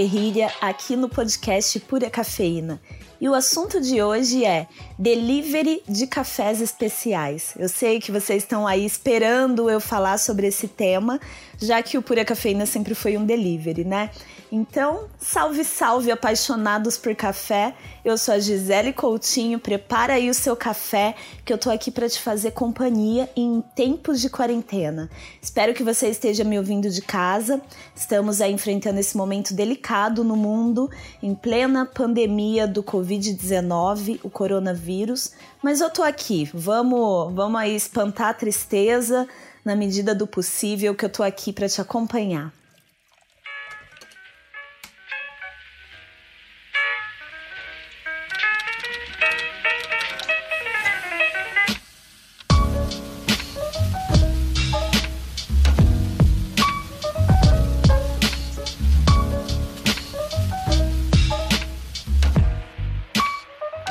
[0.00, 2.80] guerrilha aqui no podcast Pura Cafeína.
[3.20, 4.66] E o assunto de hoje é
[4.98, 7.52] delivery de cafés especiais.
[7.58, 11.20] Eu sei que vocês estão aí esperando eu falar sobre esse tema,
[11.60, 14.08] já que o Pura Cafeína sempre foi um delivery, né?
[14.52, 17.72] Então, salve, salve, apaixonados por café.
[18.04, 19.60] Eu sou a Gisele Coutinho.
[19.60, 21.14] Prepara aí o seu café,
[21.44, 25.08] que eu tô aqui para te fazer companhia em tempos de quarentena.
[25.40, 27.62] Espero que você esteja me ouvindo de casa.
[27.94, 30.90] Estamos aí enfrentando esse momento delicado no mundo,
[31.22, 35.30] em plena pandemia do Covid-19, o coronavírus.
[35.62, 36.50] Mas eu tô aqui.
[36.52, 39.28] Vamos, vamos aí espantar a tristeza
[39.64, 42.59] na medida do possível, que eu tô aqui para te acompanhar.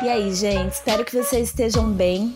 [0.09, 2.35] E aí, gente, espero que vocês estejam bem.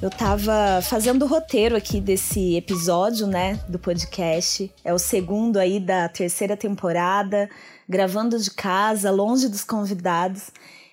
[0.00, 4.72] Eu tava fazendo o roteiro aqui desse episódio, né, do podcast.
[4.82, 7.50] É o segundo aí da terceira temporada,
[7.86, 10.50] gravando de casa, longe dos convidados.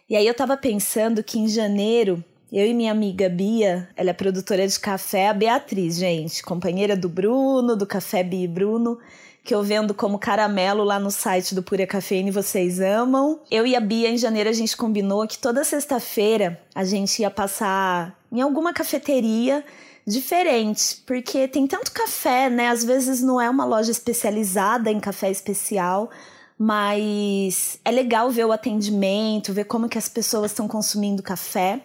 [0.09, 4.13] E aí eu tava pensando que em janeiro, eu e minha amiga Bia, ela é
[4.13, 8.99] produtora de café, a Beatriz, gente, companheira do Bruno, do Café Bia e Bruno
[9.43, 13.41] que eu vendo como caramelo lá no site do Pura Cafeína e vocês amam.
[13.51, 17.29] Eu e a Bia, em janeiro, a gente combinou que toda sexta-feira a gente ia
[17.29, 19.63] passar em alguma cafeteria
[20.07, 22.69] diferente, porque tem tanto café, né?
[22.69, 26.09] Às vezes não é uma loja especializada em café especial,
[26.57, 31.81] mas é legal ver o atendimento, ver como que as pessoas estão consumindo café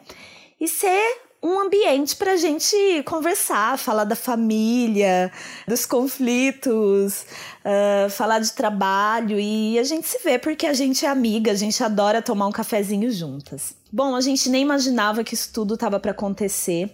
[0.60, 5.30] e ser um ambiente para a gente conversar, falar da família,
[5.66, 7.24] dos conflitos,
[7.64, 11.54] uh, falar de trabalho e a gente se vê porque a gente é amiga, a
[11.54, 13.74] gente adora tomar um cafezinho juntas.
[13.92, 16.90] Bom, a gente nem imaginava que isso tudo estava para acontecer.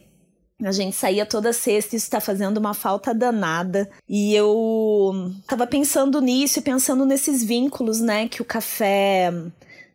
[0.63, 3.91] A gente saía toda sexta e isso está fazendo uma falta danada.
[4.09, 9.33] E eu tava pensando nisso pensando nesses vínculos, né, que o café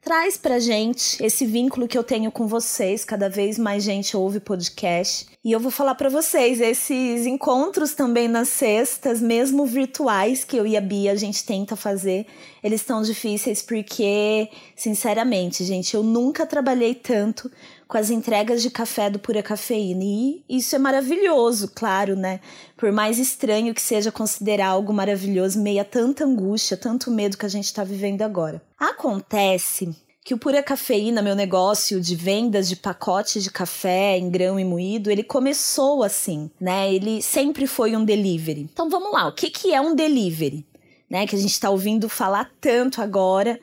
[0.10, 3.06] traz pra gente esse vínculo que eu tenho com vocês.
[3.06, 5.28] Cada vez mais gente ouve podcast.
[5.46, 10.66] E eu vou falar para vocês, esses encontros também nas sextas, mesmo virtuais, que eu
[10.66, 12.26] e a Bia a gente tenta fazer,
[12.64, 17.52] eles estão difíceis porque, sinceramente, gente, eu nunca trabalhei tanto
[17.90, 20.04] com as entregas de café do Pura Cafeína.
[20.04, 22.40] E isso é maravilhoso, claro, né?
[22.78, 27.50] Por mais estranho que seja considerar algo maravilhoso, meia tanta angústia, tanto medo que a
[27.50, 28.62] gente está vivendo agora.
[28.80, 29.90] Acontece
[30.24, 34.64] que o Pura Cafeína, meu negócio de vendas de pacotes de café em grão e
[34.64, 36.94] moído, ele começou assim, né?
[36.94, 38.70] Ele sempre foi um delivery.
[38.72, 40.64] Então vamos lá, o que, que é um delivery?
[41.10, 43.60] Né, que a gente está ouvindo falar tanto agora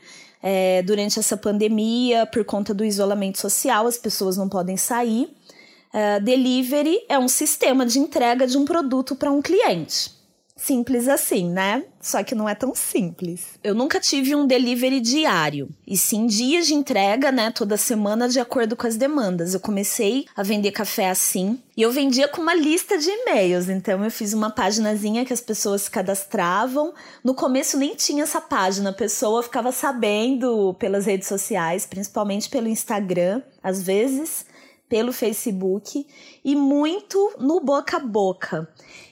[0.48, 5.28] é, durante essa pandemia, por conta do isolamento social, as pessoas não podem sair.
[5.92, 10.15] Uh, delivery é um sistema de entrega de um produto para um cliente.
[10.58, 11.84] Simples assim, né?
[12.00, 13.58] Só que não é tão simples.
[13.62, 18.40] Eu nunca tive um delivery diário, e sim dias de entrega, né, toda semana de
[18.40, 19.52] acordo com as demandas.
[19.52, 23.68] Eu comecei a vender café assim, e eu vendia com uma lista de e-mails.
[23.68, 26.94] Então eu fiz uma paginazinha que as pessoas se cadastravam.
[27.22, 32.68] No começo nem tinha essa página, a pessoa ficava sabendo pelas redes sociais, principalmente pelo
[32.68, 34.46] Instagram, às vezes
[34.88, 36.06] pelo Facebook
[36.44, 38.68] e muito no boca a boca.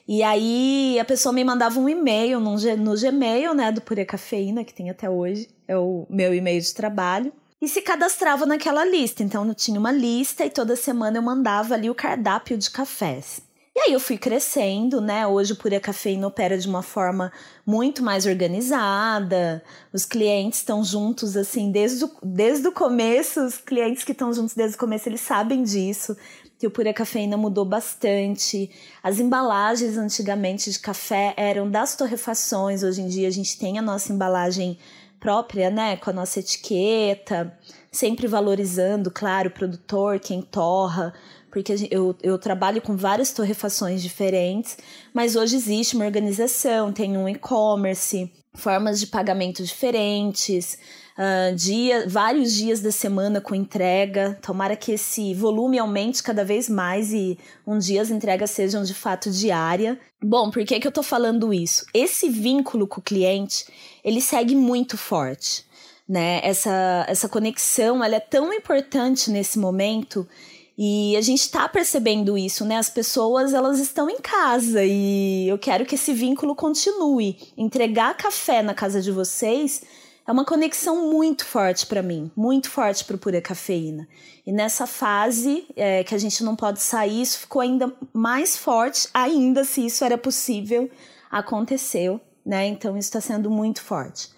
[0.06, 4.64] E aí a pessoa me mandava um e-mail no, no Gmail, né, do Pura Cafeína,
[4.64, 7.32] que tem até hoje, é o meu e-mail de trabalho.
[7.60, 9.22] E se cadastrava naquela lista.
[9.22, 13.40] Então eu tinha uma lista e toda semana eu mandava ali o cardápio de cafés.
[13.76, 15.26] E aí eu fui crescendo, né?
[15.26, 17.32] Hoje o Pura Cafeína opera de uma forma
[17.66, 19.64] muito mais organizada.
[19.92, 24.54] Os clientes estão juntos assim desde o, desde o começo, os clientes que estão juntos
[24.54, 26.16] desde o começo, eles sabem disso
[26.56, 28.70] que o Pura Cafeína mudou bastante.
[29.02, 33.82] As embalagens antigamente de café eram das torrefações, hoje em dia a gente tem a
[33.82, 34.78] nossa embalagem
[35.18, 37.58] própria, né, com a nossa etiqueta,
[37.90, 41.14] sempre valorizando, claro, o produtor, quem torra,
[41.54, 44.76] porque eu, eu trabalho com várias torrefações diferentes,
[45.14, 50.76] mas hoje existe uma organização, tem um e-commerce, formas de pagamento diferentes,
[51.16, 54.36] uh, dia, vários dias da semana com entrega.
[54.42, 58.92] Tomara que esse volume aumente cada vez mais e um dia as entregas sejam de
[58.92, 59.96] fato diária.
[60.20, 61.86] Bom, por que, que eu tô falando isso?
[61.94, 63.64] Esse vínculo com o cliente,
[64.02, 65.64] ele segue muito forte.
[66.06, 66.40] Né?
[66.42, 70.28] Essa, essa conexão ela é tão importante nesse momento
[70.76, 72.76] e a gente está percebendo isso, né?
[72.76, 77.36] As pessoas elas estão em casa e eu quero que esse vínculo continue.
[77.56, 79.82] Entregar café na casa de vocês
[80.26, 84.08] é uma conexão muito forte para mim, muito forte para o Pura Cafeína.
[84.44, 89.08] E nessa fase é, que a gente não pode sair, isso ficou ainda mais forte,
[89.14, 90.90] ainda se isso era possível,
[91.30, 92.66] aconteceu, né?
[92.66, 94.28] Então isso está sendo muito forte.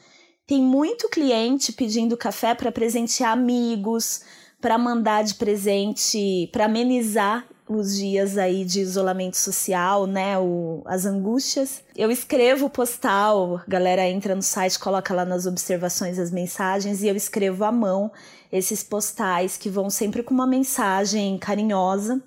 [0.46, 4.20] Tem muito cliente pedindo café para presentear amigos,
[4.66, 11.06] para mandar de presente, para amenizar os dias aí de isolamento social, né, o, as
[11.06, 11.84] angústias.
[11.96, 17.06] Eu escrevo postal, a galera entra no site, coloca lá nas observações as mensagens e
[17.06, 18.10] eu escrevo à mão
[18.50, 22.20] esses postais que vão sempre com uma mensagem carinhosa.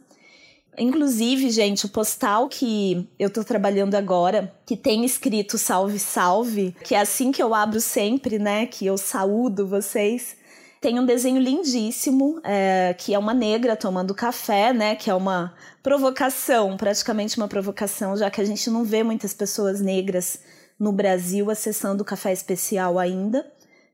[0.77, 6.95] Inclusive, gente, o postal que eu tô trabalhando agora, que tem escrito salve, salve, que
[6.95, 8.65] é assim que eu abro sempre, né?
[8.65, 10.38] Que eu saúdo vocês.
[10.81, 14.95] Tem um desenho lindíssimo, é, que é uma negra tomando café, né?
[14.95, 15.53] Que é uma
[15.83, 20.39] provocação, praticamente uma provocação, já que a gente não vê muitas pessoas negras
[20.79, 23.45] no Brasil acessando o café especial ainda,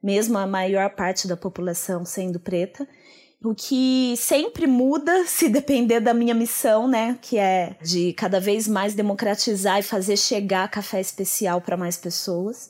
[0.01, 2.87] mesmo a maior parte da população sendo preta.
[3.43, 7.17] O que sempre muda se depender da minha missão, né?
[7.19, 12.69] Que é de cada vez mais democratizar e fazer chegar café especial para mais pessoas.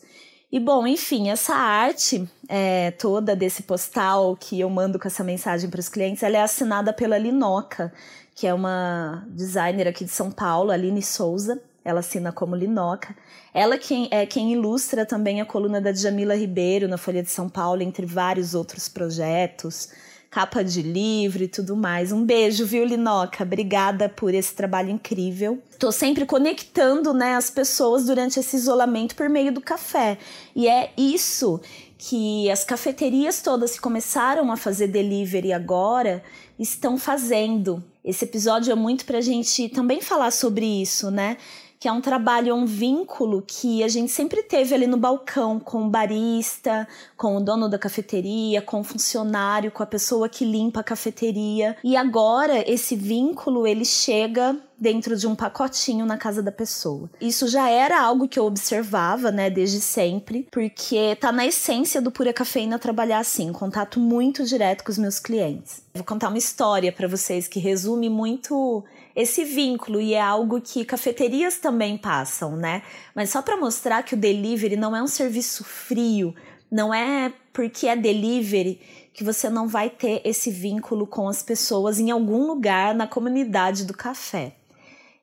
[0.52, 5.70] E bom, enfim, essa arte é, toda desse postal que eu mando com essa mensagem
[5.70, 7.92] para os clientes, ela é assinada pela Linoca,
[8.34, 11.62] que é uma designer aqui de São Paulo, Aline Souza.
[11.84, 13.16] Ela assina como Linoca.
[13.54, 17.48] Ela quem, é quem ilustra também a coluna da Djamila Ribeiro na Folha de São
[17.48, 19.90] Paulo, entre vários outros projetos
[20.36, 22.12] capa de livro e tudo mais.
[22.12, 23.42] Um beijo, viu, Linoca?
[23.42, 25.64] Obrigada por esse trabalho incrível.
[25.80, 30.18] Tô sempre conectando, né, as pessoas durante esse isolamento por meio do café.
[30.54, 31.62] E é isso
[31.98, 36.22] que as cafeterias todas que começaram a fazer delivery agora
[36.60, 37.82] estão fazendo.
[38.04, 41.38] Esse episódio é muito pra gente também falar sobre isso, né?
[41.80, 45.60] Que é um trabalho, é um vínculo que a gente sempre teve ali no balcão
[45.60, 46.88] com o barista,
[47.18, 51.78] com o dono da cafeteria, com o funcionário, com a pessoa que limpa a cafeteria.
[51.84, 57.10] E agora esse vínculo ele chega dentro de um pacotinho na casa da pessoa.
[57.20, 62.12] Isso já era algo que eu observava, né, desde sempre, porque tá na essência do
[62.12, 65.84] Pura Cafeína trabalhar assim, contato muito direto com os meus clientes.
[65.94, 68.84] Vou contar uma história para vocês que resume muito
[69.16, 72.82] esse vínculo e é algo que cafeterias também passam, né?
[73.16, 76.36] Mas só para mostrar que o delivery não é um serviço frio,
[76.70, 78.82] não é porque é delivery
[79.14, 83.86] que você não vai ter esse vínculo com as pessoas em algum lugar na comunidade
[83.86, 84.54] do café.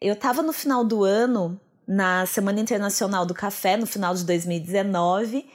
[0.02, 5.46] Eu estava no final do ano, na Semana Internacional do Café, no final de 2019,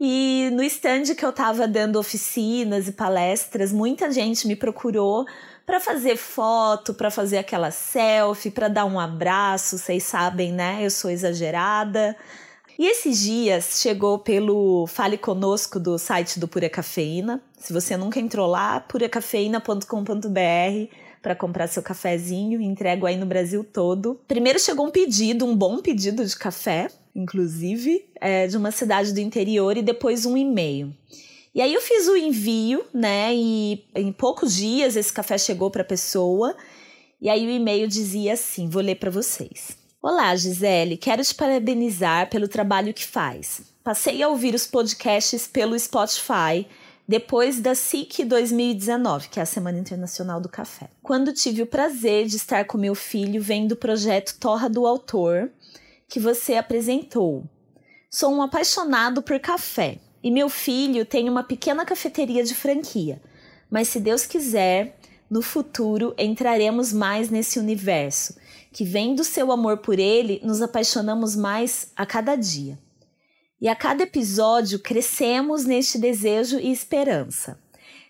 [0.00, 5.24] e no stand que eu estava dando oficinas e palestras, muita gente me procurou
[5.64, 10.84] para fazer foto, para fazer aquela selfie, para dar um abraço, vocês sabem, né?
[10.84, 12.16] Eu sou exagerada.
[12.76, 17.40] E esses dias chegou pelo Fale Conosco do site do Pura Cafeína.
[17.56, 24.20] Se você nunca entrou lá, puracafeína.com.br para comprar seu cafezinho, entrego aí no Brasil todo.
[24.26, 29.20] Primeiro chegou um pedido, um bom pedido de café, inclusive, é, de uma cidade do
[29.20, 30.92] interior, e depois um e-mail.
[31.54, 33.32] E aí eu fiz o envio, né?
[33.34, 36.56] E em poucos dias esse café chegou para a pessoa.
[37.20, 39.76] E aí o e-mail dizia assim: vou ler para vocês.
[40.02, 43.62] Olá, Gisele, quero te parabenizar pelo trabalho que faz.
[43.84, 46.66] Passei a ouvir os podcasts pelo Spotify
[47.06, 50.88] depois da SIC 2019, que é a Semana Internacional do Café.
[51.02, 55.50] Quando tive o prazer de estar com meu filho vendo o projeto Torra do Autor
[56.12, 57.44] que você apresentou.
[58.10, 63.20] Sou um apaixonado por café e meu filho tem uma pequena cafeteria de franquia.
[63.70, 64.98] Mas se Deus quiser,
[65.30, 68.36] no futuro entraremos mais nesse universo,
[68.70, 72.78] que vem do seu amor por ele, nos apaixonamos mais a cada dia.
[73.62, 77.56] E a cada episódio crescemos neste desejo e esperança.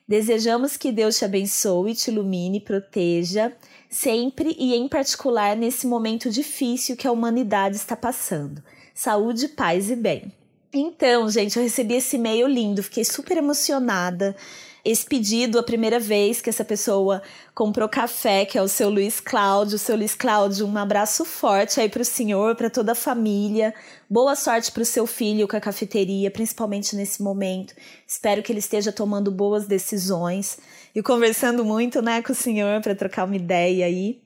[0.09, 3.53] Desejamos que Deus te abençoe, te ilumine, proteja,
[3.87, 8.65] sempre e em particular nesse momento difícil que a humanidade está passando.
[8.95, 10.33] Saúde, paz e bem.
[10.73, 14.35] Então, gente, eu recebi esse e-mail lindo, fiquei super emocionada.
[14.85, 17.23] Esse pedido, a primeira vez que essa pessoa
[17.55, 19.77] comprou café, que é o seu Luiz Cláudio.
[19.77, 23.73] O seu Luiz Cláudio, um abraço forte aí para o senhor, para toda a família.
[24.11, 27.75] Boa sorte para o seu filho com a cafeteria, principalmente nesse momento.
[28.09, 30.59] Espero que ele esteja tomando boas decisões
[30.93, 34.21] e conversando muito né, com o senhor para trocar uma ideia aí,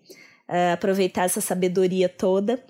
[0.48, 2.64] uh, aproveitar essa sabedoria toda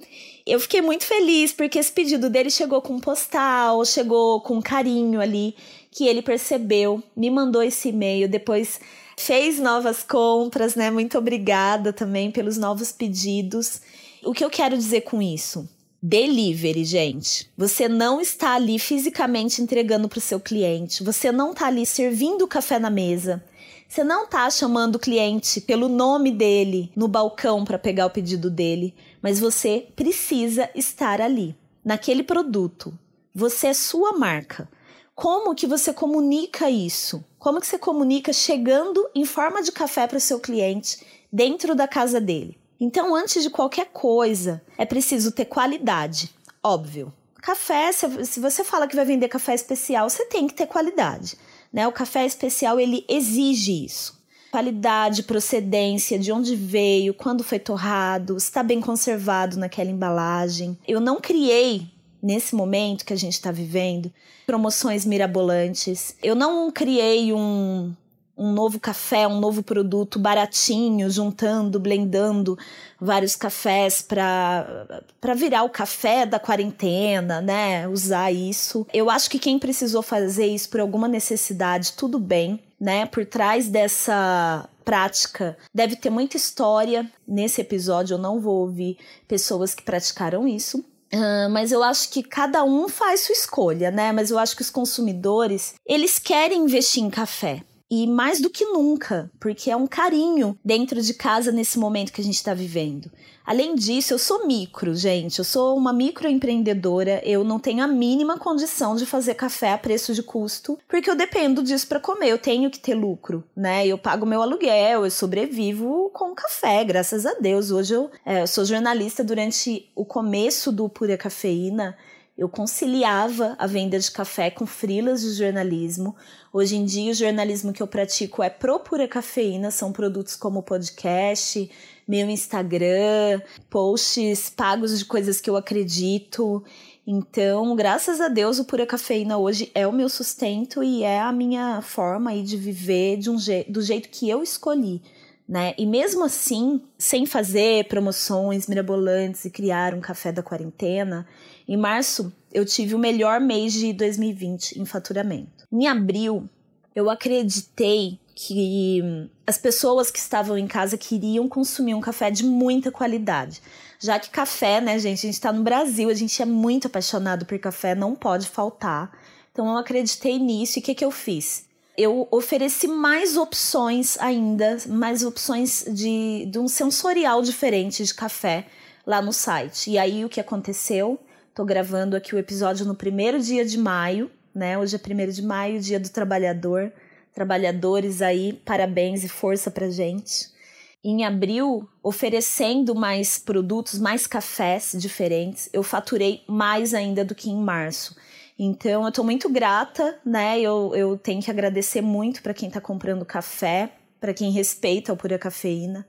[0.46, 5.20] eu fiquei muito feliz porque esse pedido dele chegou com um postal, chegou com carinho
[5.20, 5.56] ali,
[5.96, 8.78] que ele percebeu, me mandou esse e-mail, depois
[9.16, 10.90] fez novas compras, né?
[10.90, 13.80] Muito obrigada também pelos novos pedidos.
[14.22, 15.66] O que eu quero dizer com isso?
[16.02, 17.50] Delivery, gente.
[17.56, 22.42] Você não está ali fisicamente entregando para o seu cliente, você não está ali servindo
[22.42, 23.42] o café na mesa.
[23.88, 28.50] Você não está chamando o cliente pelo nome dele no balcão para pegar o pedido
[28.50, 32.92] dele, mas você precisa estar ali, naquele produto.
[33.34, 34.68] Você é sua marca.
[35.16, 37.24] Como que você comunica isso?
[37.38, 40.98] Como que você comunica chegando em forma de café para o seu cliente
[41.32, 42.58] dentro da casa dele?
[42.78, 46.30] Então, antes de qualquer coisa, é preciso ter qualidade.
[46.62, 47.10] Óbvio.
[47.40, 51.38] Café, se você fala que vai vender café especial, você tem que ter qualidade.
[51.72, 51.88] Né?
[51.88, 54.22] O café especial ele exige isso.
[54.50, 60.78] Qualidade, procedência, de onde veio, quando foi torrado, está bem conservado naquela embalagem.
[60.86, 64.12] Eu não criei nesse momento que a gente está vivendo
[64.46, 66.14] promoções mirabolantes.
[66.22, 67.92] Eu não criei um
[68.36, 72.58] um novo café, um novo produto baratinho, juntando, blendando
[73.00, 77.88] vários cafés para virar o café da quarentena, né?
[77.88, 78.86] Usar isso.
[78.92, 83.06] Eu acho que quem precisou fazer isso por alguma necessidade, tudo bem, né?
[83.06, 87.10] Por trás dessa prática deve ter muita história.
[87.26, 90.84] Nesse episódio eu não vou ouvir pessoas que praticaram isso.
[91.12, 94.12] Uh, mas eu acho que cada um faz sua escolha, né?
[94.12, 98.64] Mas eu acho que os consumidores, eles querem investir em café e mais do que
[98.64, 103.10] nunca, porque é um carinho dentro de casa nesse momento que a gente está vivendo.
[103.46, 105.38] Além disso, eu sou micro, gente.
[105.38, 107.22] Eu sou uma microempreendedora.
[107.24, 111.14] Eu não tenho a mínima condição de fazer café a preço de custo, porque eu
[111.14, 112.30] dependo disso para comer.
[112.30, 113.86] Eu tenho que ter lucro, né?
[113.86, 117.70] Eu pago meu aluguel, eu sobrevivo com café, graças a Deus.
[117.70, 121.96] Hoje eu, é, eu sou jornalista durante o começo do Pura Cafeína.
[122.36, 126.14] Eu conciliava a venda de café com frilas de jornalismo.
[126.52, 130.62] Hoje em dia, o jornalismo que eu pratico é pro pura cafeína, são produtos como
[130.62, 131.70] podcast,
[132.06, 133.40] meu Instagram,
[133.70, 136.62] posts pagos de coisas que eu acredito.
[137.06, 141.32] Então, graças a Deus, o Pura Cafeína hoje é o meu sustento e é a
[141.32, 145.00] minha forma aí de viver de um je do jeito que eu escolhi.
[145.48, 145.74] Né?
[145.78, 151.26] E mesmo assim, sem fazer promoções mirabolantes e criar um café da quarentena,
[151.68, 155.66] em março, eu tive o melhor mês de 2020 em faturamento.
[155.72, 156.48] Em abril,
[156.94, 159.00] eu acreditei que
[159.46, 163.62] as pessoas que estavam em casa queriam consumir um café de muita qualidade.
[164.00, 167.46] Já que café, né, gente, a gente está no Brasil, a gente é muito apaixonado
[167.46, 169.12] por café, não pode faltar.
[169.52, 171.65] Então eu acreditei nisso e o que, que eu fiz?
[171.96, 178.66] Eu ofereci mais opções ainda, mais opções de, de um sensorial diferente de café
[179.06, 179.90] lá no site.
[179.92, 181.18] E aí o que aconteceu?
[181.54, 184.76] Tô gravando aqui o episódio no primeiro dia de maio, né?
[184.76, 186.92] Hoje é primeiro de maio, dia do trabalhador.
[187.32, 190.54] Trabalhadores aí, parabéns e força pra gente.
[191.02, 197.56] Em abril, oferecendo mais produtos, mais cafés diferentes, eu faturei mais ainda do que em
[197.56, 198.14] março.
[198.58, 200.58] Então, eu estou muito grata, né?
[200.60, 205.16] Eu, eu tenho que agradecer muito para quem está comprando café, para quem respeita o
[205.16, 206.06] Pura Cafeína.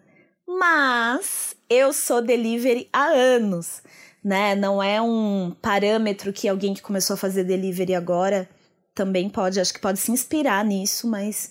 [0.47, 3.81] Mas eu sou delivery há anos
[4.27, 4.55] né?
[4.55, 8.49] Não é um parâmetro que alguém que começou a fazer delivery agora
[8.93, 11.49] também pode, acho que pode se inspirar nisso, mas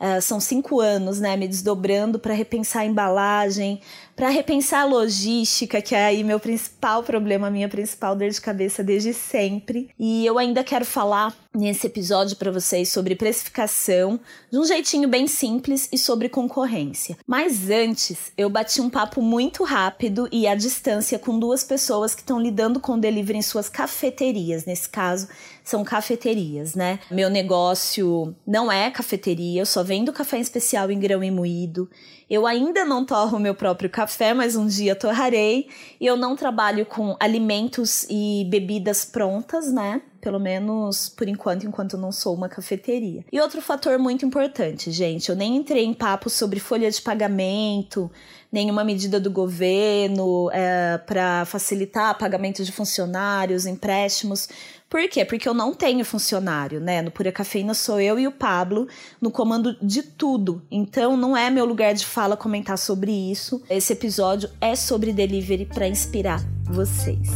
[0.00, 1.36] uh, são cinco anos, né?
[1.36, 3.80] Me desdobrando para repensar a embalagem,
[4.14, 8.82] para repensar a logística, que é aí meu principal problema, minha principal dor de cabeça
[8.82, 9.90] desde sempre.
[9.98, 15.26] E eu ainda quero falar nesse episódio para vocês sobre precificação, de um jeitinho bem
[15.26, 17.18] simples e sobre concorrência.
[17.26, 22.20] Mas antes, eu bati um papo muito rápido e à distância com duas pessoas que
[22.20, 24.64] estão lidando com delivery em suas cafeterias.
[24.64, 25.28] Nesse caso,
[25.64, 27.00] são cafeterias, né?
[27.10, 31.90] Meu negócio não é cafeteria, eu só vendo café especial em grão e moído.
[32.30, 35.68] Eu ainda não torro meu próprio café, mas um dia torrarei.
[35.98, 40.02] E eu não trabalho com alimentos e bebidas prontas, né?
[40.20, 43.24] Pelo menos por enquanto, enquanto eu não sou uma cafeteria.
[43.32, 48.10] E outro fator muito importante, gente, eu nem entrei em papo sobre folha de pagamento,
[48.50, 54.48] nenhuma medida do governo é, para facilitar pagamento de funcionários, empréstimos
[54.88, 55.24] por quê?
[55.24, 57.02] Porque eu não tenho funcionário, né?
[57.02, 58.88] No Pura Cafeína sou eu e o Pablo
[59.20, 60.62] no comando de tudo.
[60.70, 63.62] Então não é meu lugar de fala comentar sobre isso.
[63.68, 67.28] Esse episódio é sobre delivery para inspirar vocês.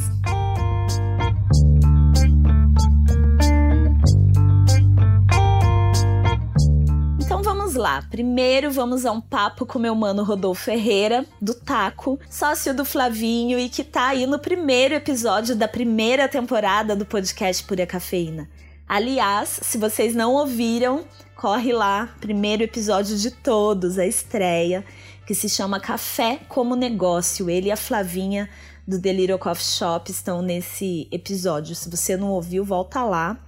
[7.73, 8.03] Vamos lá.
[8.03, 13.59] Primeiro vamos a um papo com meu mano Rodolfo Ferreira, do Taco, sócio do Flavinho
[13.59, 18.49] e que tá aí no primeiro episódio da primeira temporada do podcast Pura Cafeína.
[18.87, 24.85] Aliás, se vocês não ouviram, corre lá, primeiro episódio de todos, a estreia,
[25.27, 27.49] que se chama Café como Negócio.
[27.49, 28.51] Ele e a Flavinha
[28.87, 31.75] do Little Coffee Shop estão nesse episódio.
[31.75, 33.39] Se você não ouviu, volta lá.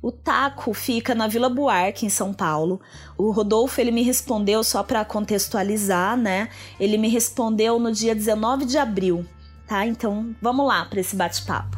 [0.00, 2.80] O Taco fica na Vila Buarque, em São Paulo.
[3.16, 6.50] O Rodolfo, ele me respondeu, só para contextualizar, né?
[6.78, 9.26] Ele me respondeu no dia 19 de abril,
[9.66, 9.84] tá?
[9.84, 11.76] Então, vamos lá para esse bate-papo.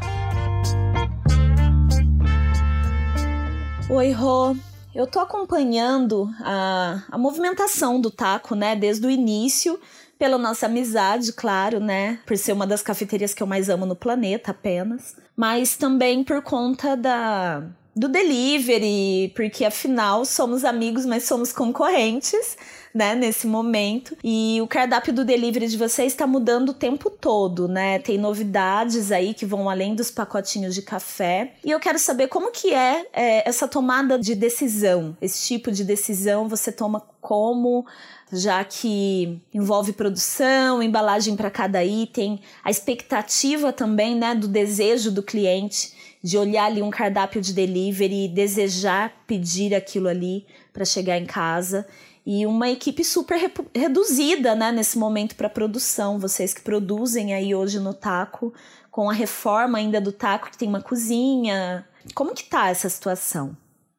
[3.89, 4.55] Oi, Rô.
[4.95, 9.81] Eu tô acompanhando a, a movimentação do Taco, né, desde o início,
[10.19, 13.95] pela nossa amizade, claro, né, por ser uma das cafeterias que eu mais amo no
[13.95, 17.63] planeta apenas, mas também por conta da
[17.95, 22.57] do delivery, porque afinal somos amigos, mas somos concorrentes,
[22.95, 24.17] né, nesse momento.
[24.23, 27.99] E o cardápio do delivery de vocês está mudando o tempo todo, né?
[27.99, 31.55] Tem novidades aí que vão além dos pacotinhos de café.
[31.65, 35.85] E eu quero saber como que é, é essa tomada de decisão, esse tipo de
[35.85, 37.87] decisão você toma como
[38.33, 45.21] já que envolve produção, embalagem para cada item, a expectativa também, né, do desejo do
[45.21, 51.19] cliente de olhar ali um cardápio de delivery e desejar pedir aquilo ali para chegar
[51.19, 51.87] em casa.
[52.27, 56.19] E uma equipe super re reduzida, né, nesse momento para produção.
[56.19, 58.53] Vocês que produzem aí hoje no Taco,
[58.91, 61.87] com a reforma ainda do Taco, que tem uma cozinha.
[62.15, 63.57] Como que tá essa situação?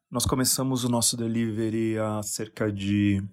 [0.09, 3.23] Nós começamos o nosso delivery há cerca de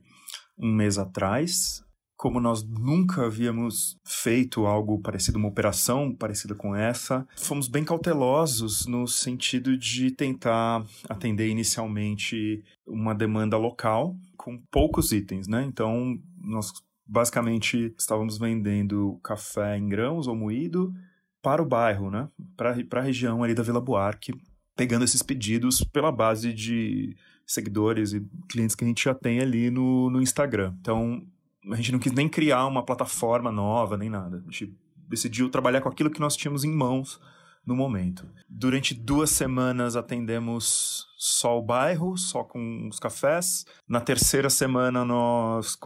[0.58, 1.82] um mês atrás
[2.18, 8.86] como nós nunca havíamos feito algo parecido, uma operação parecida com essa, fomos bem cautelosos
[8.86, 15.64] no sentido de tentar atender inicialmente uma demanda local com poucos itens, né?
[15.64, 16.72] Então, nós
[17.06, 20.92] basicamente estávamos vendendo café em grãos ou moído
[21.40, 22.28] para o bairro, né?
[22.56, 24.34] Para a região ali da Vila Buarque,
[24.74, 27.16] pegando esses pedidos pela base de
[27.46, 30.74] seguidores e clientes que a gente já tem ali no, no Instagram.
[30.80, 31.24] Então,
[31.70, 34.42] a gente não quis nem criar uma plataforma nova, nem nada.
[34.46, 34.76] A gente
[35.08, 37.20] decidiu trabalhar com aquilo que nós tínhamos em mãos
[37.66, 38.26] no momento.
[38.48, 43.66] Durante duas semanas atendemos só o bairro, só com os cafés.
[43.86, 45.76] Na terceira semana nós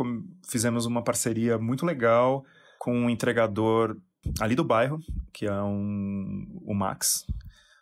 [0.48, 2.44] fizemos uma parceria muito legal
[2.78, 3.96] com um entregador
[4.40, 5.00] ali do bairro,
[5.32, 7.26] que é um, o Max,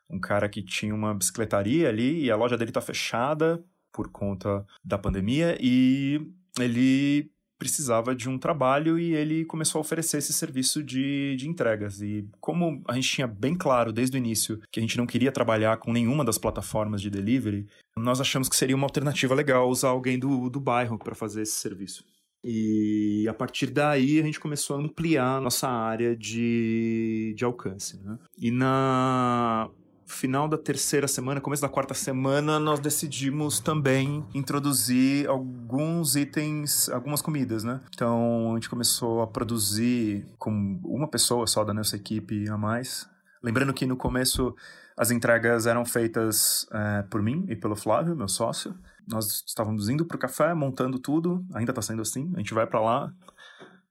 [0.08, 4.64] um cara que tinha uma bicicletaria ali e a loja dele está fechada por conta
[4.84, 6.20] da pandemia e
[6.58, 12.00] ele precisava de um trabalho e ele começou a oferecer esse serviço de, de entregas.
[12.00, 15.30] E como a gente tinha bem claro desde o início que a gente não queria
[15.30, 19.90] trabalhar com nenhuma das plataformas de delivery, nós achamos que seria uma alternativa legal usar
[19.90, 22.02] alguém do, do bairro para fazer esse serviço.
[22.42, 28.02] E a partir daí a gente começou a ampliar a nossa área de, de alcance.
[28.02, 28.18] Né?
[28.38, 29.68] E na
[30.10, 37.22] final da terceira semana, começo da quarta semana, nós decidimos também introduzir alguns itens, algumas
[37.22, 37.80] comidas, né?
[37.94, 43.08] Então a gente começou a produzir com uma pessoa só da nossa equipe a mais.
[43.42, 44.54] Lembrando que no começo
[44.96, 48.74] as entregas eram feitas é, por mim e pelo Flávio, meu sócio.
[49.08, 52.30] Nós estávamos indo para o café, montando tudo, ainda está sendo assim.
[52.34, 53.12] A gente vai para lá,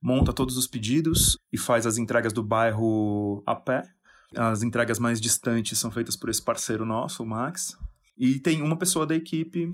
[0.02, 3.84] monta todos os pedidos e faz as entregas do bairro a pé.
[4.36, 7.78] As entregas mais distantes são feitas por esse parceiro nosso, o Max.
[8.18, 9.72] E tem uma pessoa da equipe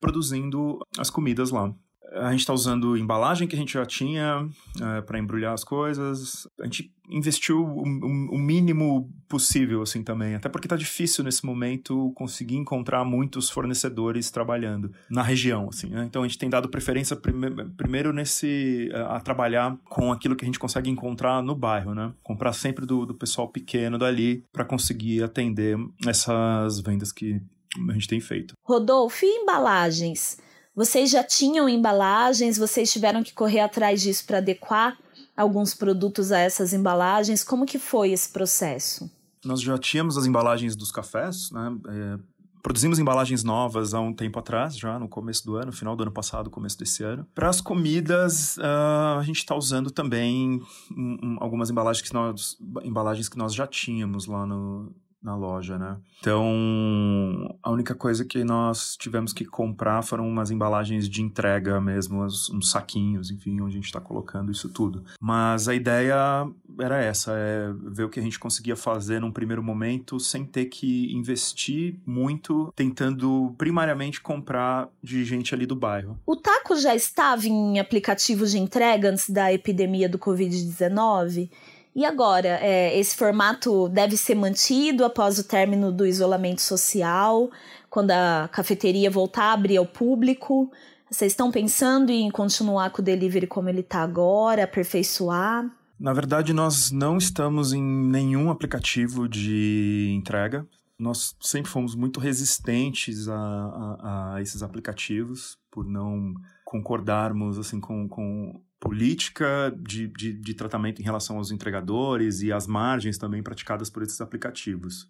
[0.00, 1.74] produzindo as comidas lá.
[2.12, 4.48] A gente está usando embalagem que a gente já tinha
[4.80, 6.46] é, para embrulhar as coisas.
[6.60, 10.34] A gente investiu o, o, o, mínimo possível, assim, também.
[10.34, 15.88] Até porque está difícil nesse momento conseguir encontrar muitos fornecedores trabalhando na região, assim.
[15.88, 16.04] Né?
[16.04, 20.44] Então a gente tem dado preferência prime primeiro nesse a, a, trabalhar com aquilo que
[20.44, 22.12] a gente consegue encontrar no bairro, né?
[22.22, 27.40] Comprar sempre do, do pessoal pequeno dali para conseguir atender essas vendas que
[27.88, 28.54] a gente tem feito.
[28.62, 30.38] Rodolfo, e embalagens?
[30.74, 32.58] Vocês já tinham embalagens?
[32.58, 34.98] Vocês tiveram que correr atrás disso para adequar
[35.36, 37.44] alguns produtos a essas embalagens?
[37.44, 39.08] Como que foi esse processo?
[39.44, 41.70] Nós já tínhamos as embalagens dos cafés, né?
[41.88, 42.18] É,
[42.60, 46.10] produzimos embalagens novas há um tempo atrás, já no começo do ano, final do ano
[46.10, 47.24] passado, começo desse ano.
[47.34, 50.60] Para as comidas, uh, a gente está usando também
[50.90, 54.90] um, um, algumas embalagens que, nós, embalagens que nós já tínhamos lá no,
[55.24, 55.96] na loja, né?
[56.20, 62.22] Então, a única coisa que nós tivemos que comprar foram umas embalagens de entrega mesmo,
[62.22, 65.04] uns, saquinhos, enfim, onde a gente está colocando isso tudo.
[65.18, 66.46] Mas a ideia
[66.78, 70.66] era essa, é ver o que a gente conseguia fazer num primeiro momento sem ter
[70.66, 76.18] que investir muito, tentando primariamente comprar de gente ali do bairro.
[76.26, 81.50] O Taco já estava em aplicativos de entrega antes da epidemia do Covid-19?
[81.94, 87.50] E agora, é, esse formato deve ser mantido após o término do isolamento social,
[87.88, 90.72] quando a cafeteria voltar a abrir ao público?
[91.08, 95.70] Vocês estão pensando em continuar com o delivery como ele está agora, aperfeiçoar?
[96.00, 100.66] Na verdade, nós não estamos em nenhum aplicativo de entrega.
[100.98, 108.08] Nós sempre fomos muito resistentes a, a, a esses aplicativos por não concordarmos assim com,
[108.08, 113.88] com política de, de, de, tratamento em relação aos entregadores e as margens também praticadas
[113.88, 115.08] por esses aplicativos.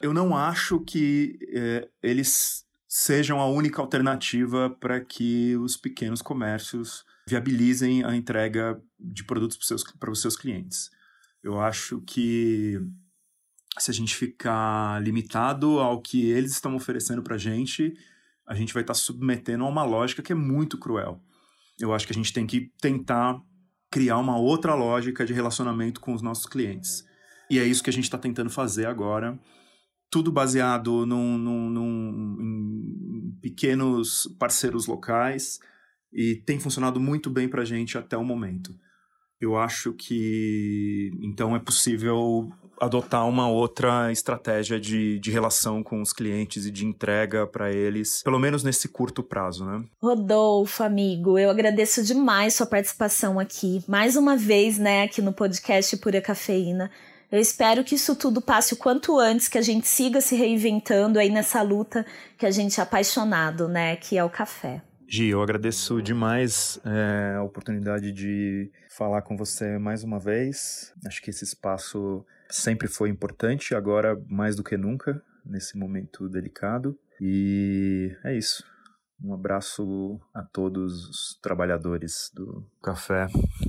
[0.00, 7.04] Eu não acho que é, eles sejam a única alternativa para que os pequenos comércios
[7.28, 10.90] viabilizem a entrega de produtos para os seus, para os seus clientes.
[11.42, 12.80] Eu acho que
[13.78, 17.94] se a gente ficar limitado ao que eles estão oferecendo para a gente,
[18.46, 21.22] a gente vai estar tá submetendo a uma lógica que é muito cruel.
[21.78, 23.40] Eu acho que a gente tem que tentar
[23.90, 27.04] criar uma outra lógica de relacionamento com os nossos clientes.
[27.50, 29.38] E é isso que a gente está tentando fazer agora
[30.12, 35.58] tudo baseado num, num, num, em pequenos parceiros locais
[36.12, 38.74] e tem funcionado muito bem para a gente até o momento.
[39.42, 42.48] Eu acho que então é possível
[42.80, 48.22] adotar uma outra estratégia de, de relação com os clientes e de entrega para eles,
[48.22, 49.84] pelo menos nesse curto prazo, né?
[50.00, 55.96] Rodolfo, amigo, eu agradeço demais sua participação aqui, mais uma vez, né, aqui no podcast
[55.98, 56.90] Pura Cafeína.
[57.30, 61.18] Eu espero que isso tudo passe o quanto antes, que a gente siga se reinventando
[61.18, 62.04] aí nessa luta
[62.36, 63.96] que a gente é apaixonado, né?
[63.96, 64.82] Que é o café.
[65.14, 70.90] Gi, eu agradeço demais é, a oportunidade de falar com você mais uma vez.
[71.06, 76.98] Acho que esse espaço sempre foi importante, agora mais do que nunca, nesse momento delicado.
[77.20, 78.64] E é isso.
[79.22, 83.26] Um abraço a todos os trabalhadores do café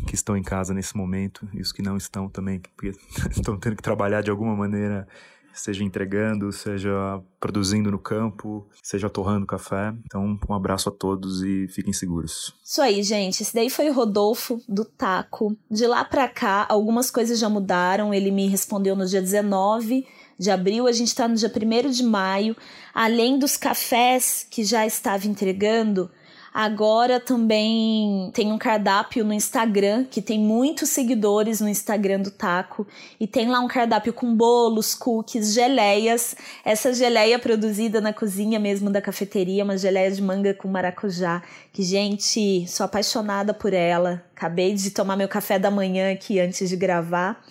[0.07, 2.93] que estão em casa nesse momento e os que não estão também, porque
[3.29, 5.05] estão tendo que trabalhar de alguma maneira,
[5.53, 9.93] seja entregando, seja produzindo no campo, seja torrando café.
[10.05, 12.53] Então, um abraço a todos e fiquem seguros.
[12.63, 13.43] Isso aí, gente.
[13.43, 15.55] Esse daí foi o Rodolfo do Taco.
[15.69, 18.13] De lá para cá, algumas coisas já mudaram.
[18.13, 20.05] Ele me respondeu no dia 19
[20.37, 22.55] de abril, a gente está no dia 1 de maio.
[22.93, 26.09] Além dos cafés que já estava entregando,
[26.53, 32.85] agora também tem um cardápio no Instagram, que tem muitos seguidores no Instagram do Taco.
[33.19, 36.35] E tem lá um cardápio com bolos, cookies, geleias.
[36.63, 41.41] Essa geleia produzida na cozinha mesmo da cafeteria, uma geleia de manga com maracujá.
[41.71, 44.23] Que, gente, sou apaixonada por ela.
[44.35, 47.41] Acabei de tomar meu café da manhã aqui antes de gravar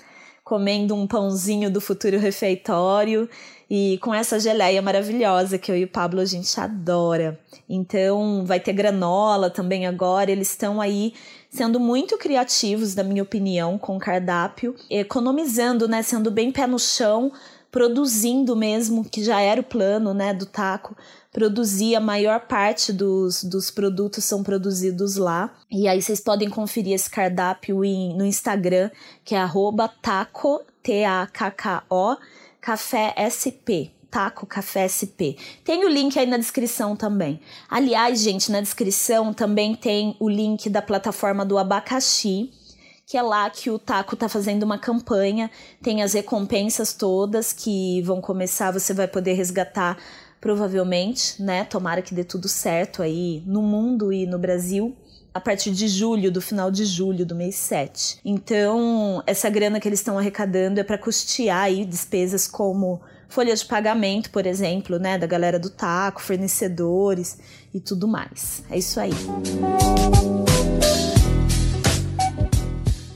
[0.44, 3.28] comendo um pãozinho do futuro refeitório
[3.74, 7.40] e com essa geleia maravilhosa que eu e o Pablo a gente adora.
[7.66, 11.14] Então, vai ter granola também agora, eles estão aí
[11.48, 16.78] sendo muito criativos, na minha opinião, com o cardápio, economizando, né, sendo bem pé no
[16.78, 17.32] chão,
[17.70, 20.94] produzindo mesmo, que já era o plano, né, do taco,
[21.32, 25.50] produzir a maior parte dos, dos produtos são produzidos lá.
[25.70, 28.90] E aí vocês podem conferir esse cardápio em, no Instagram,
[29.24, 32.16] que é arroba taco, T-A-K-K-O,
[32.62, 33.90] café SP.
[34.12, 35.40] Taco Café SP.
[35.64, 37.40] Tem o link aí na descrição também.
[37.66, 42.52] Aliás, gente, na descrição também tem o link da plataforma do abacaxi,
[43.06, 45.50] que é lá que o Taco tá fazendo uma campanha.
[45.82, 49.96] Tem as recompensas todas que vão começar, você vai poder resgatar
[50.38, 51.64] provavelmente, né?
[51.64, 54.94] Tomara que dê tudo certo aí no mundo e no Brasil
[55.34, 58.18] a partir de julho, do final de julho do mês 7.
[58.24, 63.64] Então, essa grana que eles estão arrecadando é para custear aí despesas como folha de
[63.64, 67.38] pagamento, por exemplo, né, da galera do taco, fornecedores
[67.72, 68.62] e tudo mais.
[68.70, 69.12] É isso aí.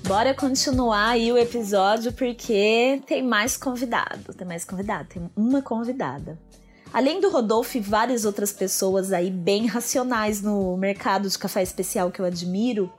[0.07, 6.38] Bora continuar aí o episódio porque tem mais convidado, tem mais convidado, tem uma convidada.
[6.97, 12.11] Além do Rodolfo e várias outras pessoas aí bem racionais no mercado de café especial
[12.11, 12.91] que eu admiro,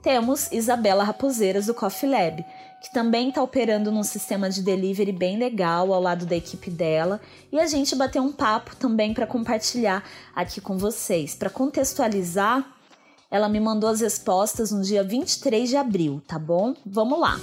[0.00, 2.44] temos Isabela Raposeiras do Coffee Lab,
[2.80, 7.20] que também está operando num sistema de delivery bem legal ao lado da equipe dela,
[7.50, 11.34] e a gente bateu um papo também para compartilhar aqui com vocês.
[11.34, 12.64] Para contextualizar,
[13.28, 16.72] ela me mandou as respostas no dia 23 de abril, tá bom?
[16.86, 17.36] Vamos lá.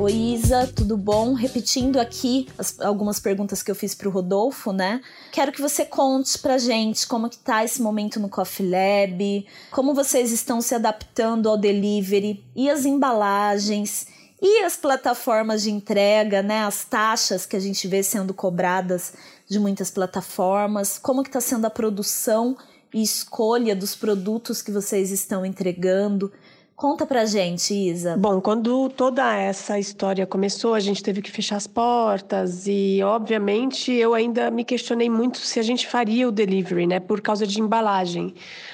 [0.00, 1.34] Oi, Isa, tudo bom?
[1.34, 5.00] Repetindo aqui as, algumas perguntas que eu fiz para o Rodolfo, né?
[5.32, 9.92] Quero que você conte pra gente como que tá esse momento no Coffee Lab, como
[9.92, 14.06] vocês estão se adaptando ao delivery e as embalagens
[14.40, 16.60] e as plataformas de entrega, né?
[16.60, 19.14] As taxas que a gente vê sendo cobradas
[19.48, 22.56] de muitas plataformas, como que está sendo a produção
[22.94, 26.32] e escolha dos produtos que vocês estão entregando.
[26.78, 28.16] Conta pra gente, Isa.
[28.16, 33.90] Bom, quando toda essa história começou, a gente teve que fechar as portas e, obviamente,
[33.90, 37.60] eu ainda me questionei muito se a gente faria o delivery, né, por causa de
[37.60, 38.32] embalagem.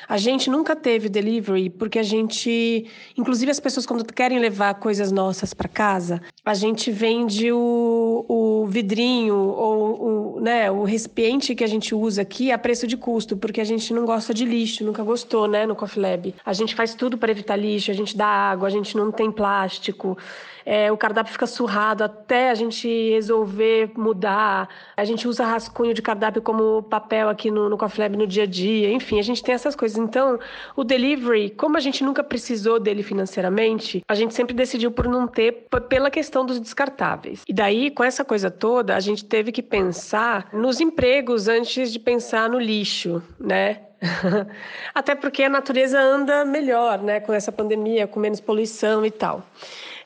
[0.08, 2.86] A gente nunca teve delivery porque a gente,
[3.16, 8.66] inclusive as pessoas quando querem levar coisas nossas para casa, a gente vende o, o
[8.66, 13.36] vidrinho ou o, né, o recipiente que a gente usa aqui a preço de custo,
[13.36, 16.34] porque a gente não gosta de lixo, nunca gostou, né, no Coffee Lab.
[16.44, 19.30] A gente faz tudo para evitar lixo, a gente dá água, a gente não tem
[19.30, 20.16] plástico.
[20.64, 24.68] É, o cardápio fica surrado até a gente resolver mudar.
[24.96, 28.44] A gente usa rascunho de cardápio como papel aqui no, no Coffee Lab no dia
[28.44, 28.90] a dia.
[28.92, 29.98] Enfim, a gente tem essas coisas.
[29.98, 30.38] Então,
[30.74, 35.26] o delivery, como a gente nunca precisou dele financeiramente, a gente sempre decidiu por não
[35.26, 37.42] ter pela questão dos descartáveis.
[37.46, 41.98] E daí, com essa coisa toda, a gente teve que pensar nos empregos antes de
[41.98, 43.80] pensar no lixo, né?
[44.94, 49.42] Até porque a natureza anda melhor, né, com essa pandemia, com menos poluição e tal.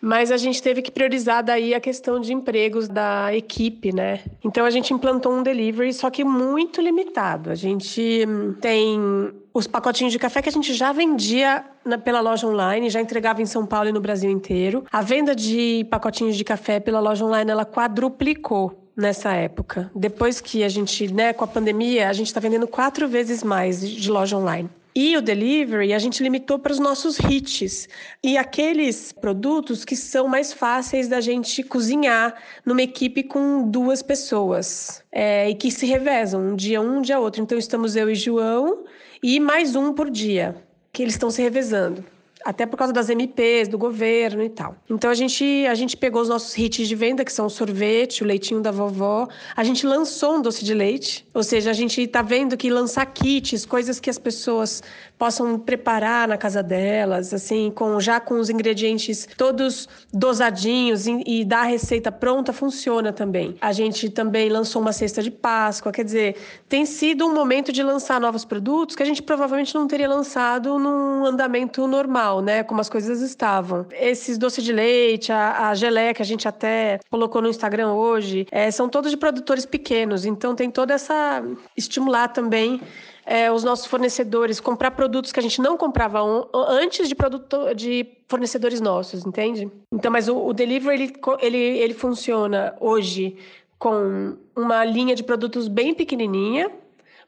[0.01, 4.21] Mas a gente teve que priorizar daí a questão de empregos da equipe, né?
[4.45, 7.51] Então a gente implantou um delivery, só que muito limitado.
[7.51, 8.27] A gente
[8.61, 13.01] tem os pacotinhos de café que a gente já vendia na, pela loja online, já
[13.01, 14.85] entregava em São Paulo e no Brasil inteiro.
[14.93, 19.91] A venda de pacotinhos de café pela loja online, ela quadruplicou nessa época.
[19.95, 23.81] Depois que a gente, né, com a pandemia, a gente está vendendo quatro vezes mais
[23.81, 24.69] de loja online.
[25.01, 27.89] E o delivery a gente limitou para os nossos hits
[28.21, 32.35] e aqueles produtos que são mais fáceis da gente cozinhar
[32.67, 37.21] numa equipe com duas pessoas é, e que se revezam um dia um, um dia
[37.21, 37.41] outro.
[37.41, 38.87] Então estamos eu e João
[39.23, 40.57] e mais um por dia
[40.93, 42.05] que eles estão se revezando
[42.45, 44.75] até por causa das MPs, do governo e tal.
[44.89, 48.23] Então a gente, a gente pegou os nossos hits de venda, que são o sorvete,
[48.23, 49.29] o leitinho da vovó.
[49.55, 53.07] A gente lançou um doce de leite, ou seja, a gente está vendo que lançar
[53.07, 54.83] kits, coisas que as pessoas
[55.17, 61.45] possam preparar na casa delas, assim, com já com os ingredientes todos dosadinhos e, e
[61.45, 63.55] dar a receita pronta, funciona também.
[63.61, 66.35] A gente também lançou uma cesta de Páscoa, quer dizer,
[66.69, 70.77] tem sido um momento de lançar novos produtos que a gente provavelmente não teria lançado
[70.77, 73.87] num andamento normal, né, como as coisas estavam.
[73.93, 78.45] Esses doces de leite, a, a gelé que a gente até colocou no Instagram hoje,
[78.51, 81.28] é, são todos de produtores pequenos, então tem toda essa
[81.77, 82.81] estimular também
[83.25, 86.21] é, os nossos fornecedores, comprar produtos que a gente não comprava
[86.55, 89.71] antes de, produto, de fornecedores nossos, entende?
[89.93, 91.13] Então, mas o, o delivery, ele,
[91.43, 93.37] ele, ele funciona hoje
[93.79, 96.71] com uma linha de produtos bem pequenininha,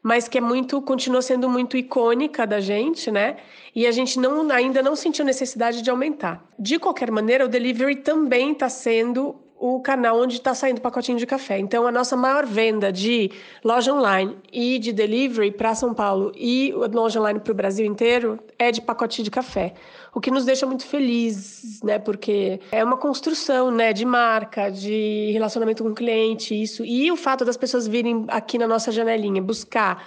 [0.02, 3.36] mas que é muito continua sendo muito icônica da gente, né?
[3.74, 6.42] E a gente não, ainda não sentiu necessidade de aumentar.
[6.58, 11.18] De qualquer maneira, o delivery também está sendo o canal onde está saindo o pacotinho
[11.18, 11.58] de café.
[11.58, 13.30] Então, a nossa maior venda de
[13.62, 18.38] loja online e de delivery para São Paulo e loja online para o Brasil inteiro
[18.58, 19.74] é de pacotinho de café.
[20.14, 21.98] O que nos deixa muito felizes, né?
[21.98, 23.92] Porque é uma construção, né?
[23.92, 26.82] De marca, de relacionamento com o cliente, isso.
[26.82, 30.02] E o fato das pessoas virem aqui na nossa janelinha buscar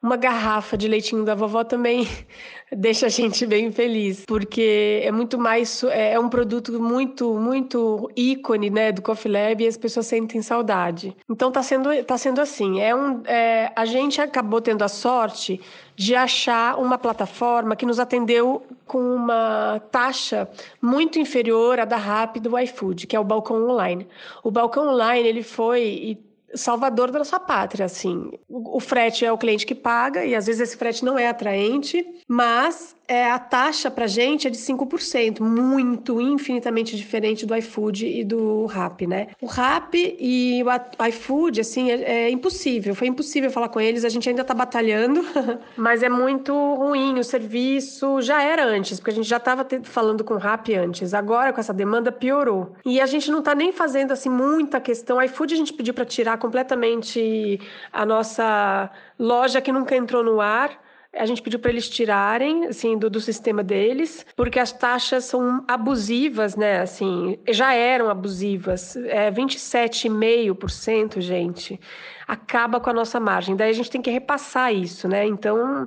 [0.00, 2.06] uma garrafa de leitinho da vovó também
[2.72, 8.10] deixa a gente bem feliz, porque é muito mais é, é um produto muito muito
[8.16, 11.16] ícone, né, do Coffee Lab e as pessoas sentem saudade.
[11.28, 15.60] Então tá sendo tá sendo assim, é um é, a gente acabou tendo a sorte
[15.96, 20.48] de achar uma plataforma que nos atendeu com uma taxa
[20.80, 24.06] muito inferior à da Rappi do iFood, que é o balcão online.
[24.44, 26.18] O balcão online ele foi
[26.54, 28.30] salvador da nossa pátria, assim.
[28.48, 31.28] O, o, frete é o cliente que paga e às vezes esse frete não é
[31.28, 38.06] atraente, mas é, a taxa para gente é de 5%, muito, infinitamente diferente do iFood
[38.06, 39.28] e do Rap, né?
[39.40, 42.94] O Rap e o iFood, assim, é, é, impossível.
[42.94, 45.24] Foi impossível falar com eles, a gente ainda está batalhando,
[45.74, 48.20] mas é muito ruim o serviço.
[48.20, 51.14] Já era antes, porque a gente já estava falando com o Rap antes.
[51.14, 52.74] Agora, com essa demanda, piorou.
[52.84, 55.16] E a gente não está nem fazendo, assim, muita questão.
[55.16, 57.58] O iFood a gente pediu para tirar completamente
[57.90, 60.87] a nossa loja que nunca entrou no ar
[61.18, 65.64] a gente pediu para eles tirarem, assim, do, do sistema deles, porque as taxas são
[65.66, 66.80] abusivas, né?
[66.80, 68.96] Assim, já eram abusivas.
[68.96, 71.80] É 27,5%, gente.
[72.26, 73.56] Acaba com a nossa margem.
[73.56, 75.26] Daí a gente tem que repassar isso, né?
[75.26, 75.86] Então,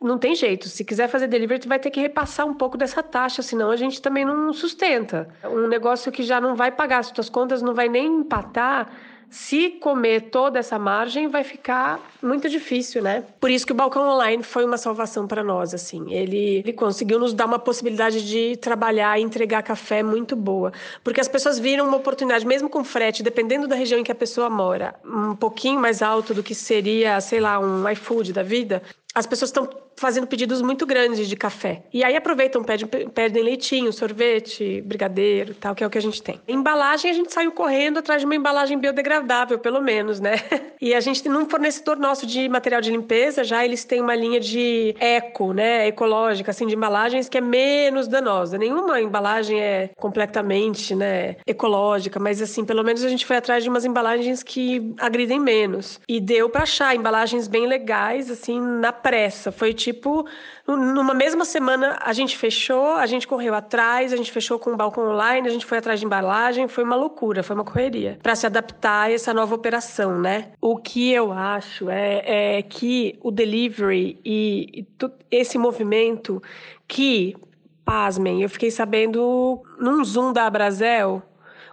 [0.00, 0.68] não tem jeito.
[0.68, 4.00] Se quiser fazer delivery, vai ter que repassar um pouco dessa taxa, senão a gente
[4.00, 5.28] também não sustenta.
[5.44, 8.90] Um negócio que já não vai pagar as suas contas, não vai nem empatar
[9.30, 13.24] se comer toda essa margem, vai ficar muito difícil, né?
[13.38, 16.12] Por isso que o balcão online foi uma salvação para nós, assim.
[16.12, 20.72] Ele, ele conseguiu nos dar uma possibilidade de trabalhar e entregar café muito boa,
[21.04, 24.14] porque as pessoas viram uma oportunidade, mesmo com frete, dependendo da região em que a
[24.14, 28.82] pessoa mora, um pouquinho mais alto do que seria, sei lá, um iFood da vida,
[29.14, 31.82] as pessoas estão fazendo pedidos muito grandes de café.
[31.92, 36.22] E aí aproveitam, pedem, pedem leitinho, sorvete, brigadeiro, tal, que é o que a gente
[36.22, 36.40] tem.
[36.46, 40.36] Embalagem, a gente saiu correndo atrás de uma embalagem biodegradável, pelo menos, né?
[40.80, 44.38] E a gente, num fornecedor nosso de material de limpeza, já eles têm uma linha
[44.38, 48.56] de eco, né, ecológica, assim, de embalagens que é menos danosa.
[48.56, 53.68] Nenhuma embalagem é completamente, né, ecológica, mas assim, pelo menos a gente foi atrás de
[53.68, 56.00] umas embalagens que agridem menos.
[56.08, 59.50] E deu para achar embalagens bem legais, assim, na pressa.
[59.50, 60.26] Foi tipo
[60.66, 64.76] numa mesma semana a gente fechou, a gente correu atrás, a gente fechou com o
[64.76, 68.34] balcão online, a gente foi atrás de embalagem, foi uma loucura, foi uma correria para
[68.34, 70.50] se adaptar a essa nova operação, né?
[70.60, 74.86] O que eu acho é, é que o delivery e, e
[75.30, 76.42] esse movimento
[76.86, 77.36] que,
[77.84, 81.22] pasmem, eu fiquei sabendo num Zoom da Abrazel,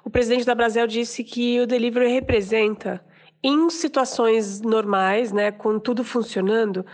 [0.04, 3.04] o presidente da Abrazel disse que o delivery representa
[3.44, 6.86] em situações normais, né, com tudo funcionando,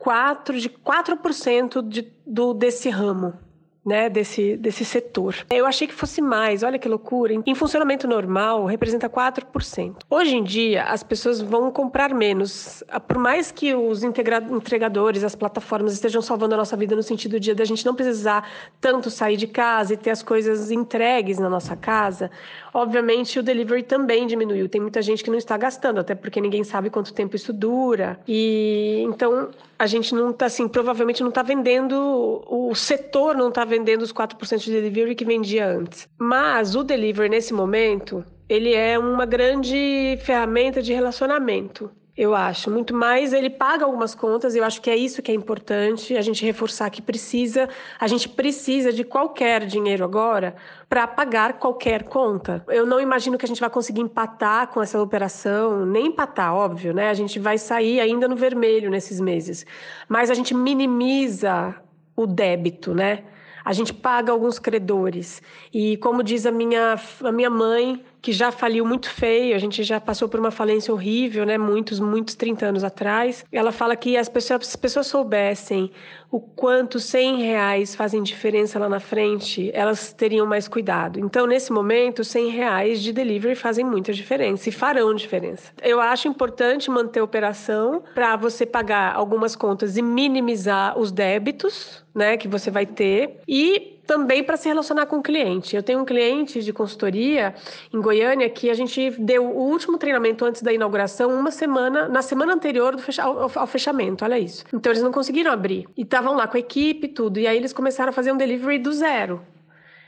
[0.00, 3.34] 4, de 4% de, do, desse ramo.
[3.82, 5.34] Né, desse, desse setor.
[5.50, 7.32] Eu achei que fosse mais, olha que loucura.
[7.46, 10.02] Em funcionamento normal, representa 4%.
[10.08, 12.84] Hoje em dia, as pessoas vão comprar menos.
[13.08, 17.50] Por mais que os entregadores, as plataformas estejam salvando a nossa vida no sentido de
[17.52, 18.46] a gente não precisar
[18.82, 22.30] tanto sair de casa e ter as coisas entregues na nossa casa,
[22.74, 24.68] obviamente o delivery também diminuiu.
[24.68, 28.20] Tem muita gente que não está gastando, até porque ninguém sabe quanto tempo isso dura.
[28.28, 29.48] E então
[29.80, 34.12] a gente não está assim, provavelmente não está vendendo, o setor não está vendendo os
[34.12, 36.06] 4% de delivery que vendia antes.
[36.18, 41.90] Mas o delivery nesse momento, ele é uma grande ferramenta de relacionamento
[42.20, 42.70] eu acho.
[42.70, 46.20] Muito mais, ele paga algumas contas, eu acho que é isso que é importante, a
[46.20, 47.66] gente reforçar que precisa,
[47.98, 50.54] a gente precisa de qualquer dinheiro agora
[50.86, 52.62] para pagar qualquer conta.
[52.68, 56.92] Eu não imagino que a gente vai conseguir empatar com essa operação, nem empatar, óbvio,
[56.92, 57.08] né?
[57.08, 59.64] A gente vai sair ainda no vermelho nesses meses.
[60.06, 61.74] Mas a gente minimiza
[62.14, 63.24] o débito, né?
[63.64, 65.40] A gente paga alguns credores.
[65.72, 69.82] E como diz a minha, a minha mãe, que já faliu muito feio, a gente
[69.82, 71.56] já passou por uma falência horrível, né?
[71.56, 73.44] Muitos, muitos 30 anos atrás.
[73.50, 75.90] Ela fala que as pessoas, as pessoas soubessem
[76.30, 81.18] o quanto 100 reais fazem diferença lá na frente, elas teriam mais cuidado.
[81.18, 85.72] Então, nesse momento, 100 reais de delivery fazem muita diferença e farão diferença.
[85.82, 92.04] Eu acho importante manter a operação para você pagar algumas contas e minimizar os débitos,
[92.14, 95.76] né, que você vai ter e também para se relacionar com o cliente.
[95.76, 97.54] Eu tenho um cliente de consultoria
[97.94, 102.20] em Goiânia que a gente deu o último treinamento antes da inauguração, uma semana, na
[102.20, 104.64] semana anterior fecha, ao, ao, fechamento, olha isso.
[104.74, 105.86] Então eles não conseguiram abrir.
[105.96, 107.38] E estavam lá com a equipe tudo.
[107.38, 109.40] E aí eles começaram a fazer um delivery do zero.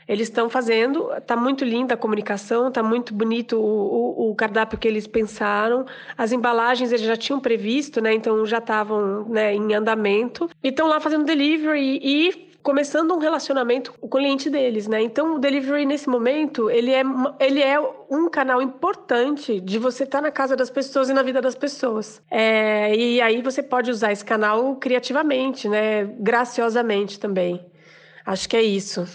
[0.05, 4.77] Eles estão fazendo, tá muito linda a comunicação, tá muito bonito o, o, o, cardápio
[4.77, 5.85] que eles pensaram.
[6.17, 8.13] As embalagens eles já tinham previsto, né?
[8.13, 10.49] Então já estavam né, em andamento.
[10.61, 15.01] E estão lá fazendo delivery e começando um relacionamento com o cliente deles, né?
[15.03, 17.03] Então, o delivery nesse momento, ele é,
[17.39, 17.77] ele é
[18.09, 21.55] um canal importante de você estar tá na casa das pessoas e na vida das
[21.55, 22.21] pessoas.
[22.31, 26.05] É, e aí você pode usar esse canal criativamente, né?
[26.05, 27.63] Graciosamente também.
[28.25, 29.05] Acho que é isso.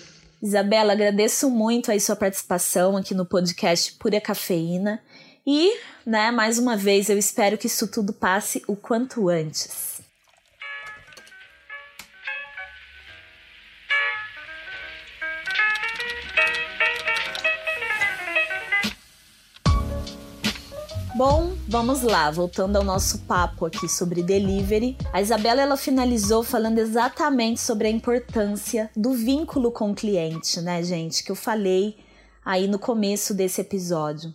[0.43, 5.03] Isabela, agradeço muito a sua participação aqui no podcast Pura Cafeína.
[5.47, 5.73] E,
[6.05, 9.98] né, mais uma vez, eu espero que isso tudo passe o quanto antes.
[21.19, 24.97] Bom, vamos lá, voltando ao nosso papo aqui sobre delivery.
[25.13, 30.81] A Isabela ela finalizou falando exatamente sobre a importância do vínculo com o cliente, né,
[30.81, 31.97] gente, que eu falei
[32.45, 34.33] aí no começo desse episódio.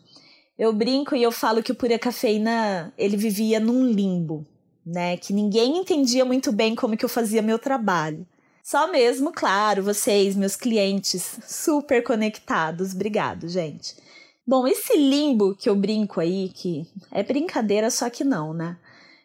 [0.59, 4.45] Eu brinco e eu falo que o Pura Cafeína, ele vivia num limbo,
[4.85, 8.27] né, que ninguém entendia muito bem como que eu fazia meu trabalho.
[8.61, 12.93] Só mesmo, claro, vocês, meus clientes, super conectados.
[12.93, 13.95] Obrigado, gente.
[14.45, 18.77] Bom, esse limbo que eu brinco aí, que é brincadeira, só que não, né?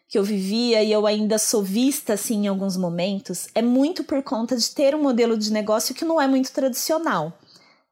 [0.07, 4.23] Que eu vivia e eu ainda sou vista assim em alguns momentos, é muito por
[4.23, 7.37] conta de ter um modelo de negócio que não é muito tradicional,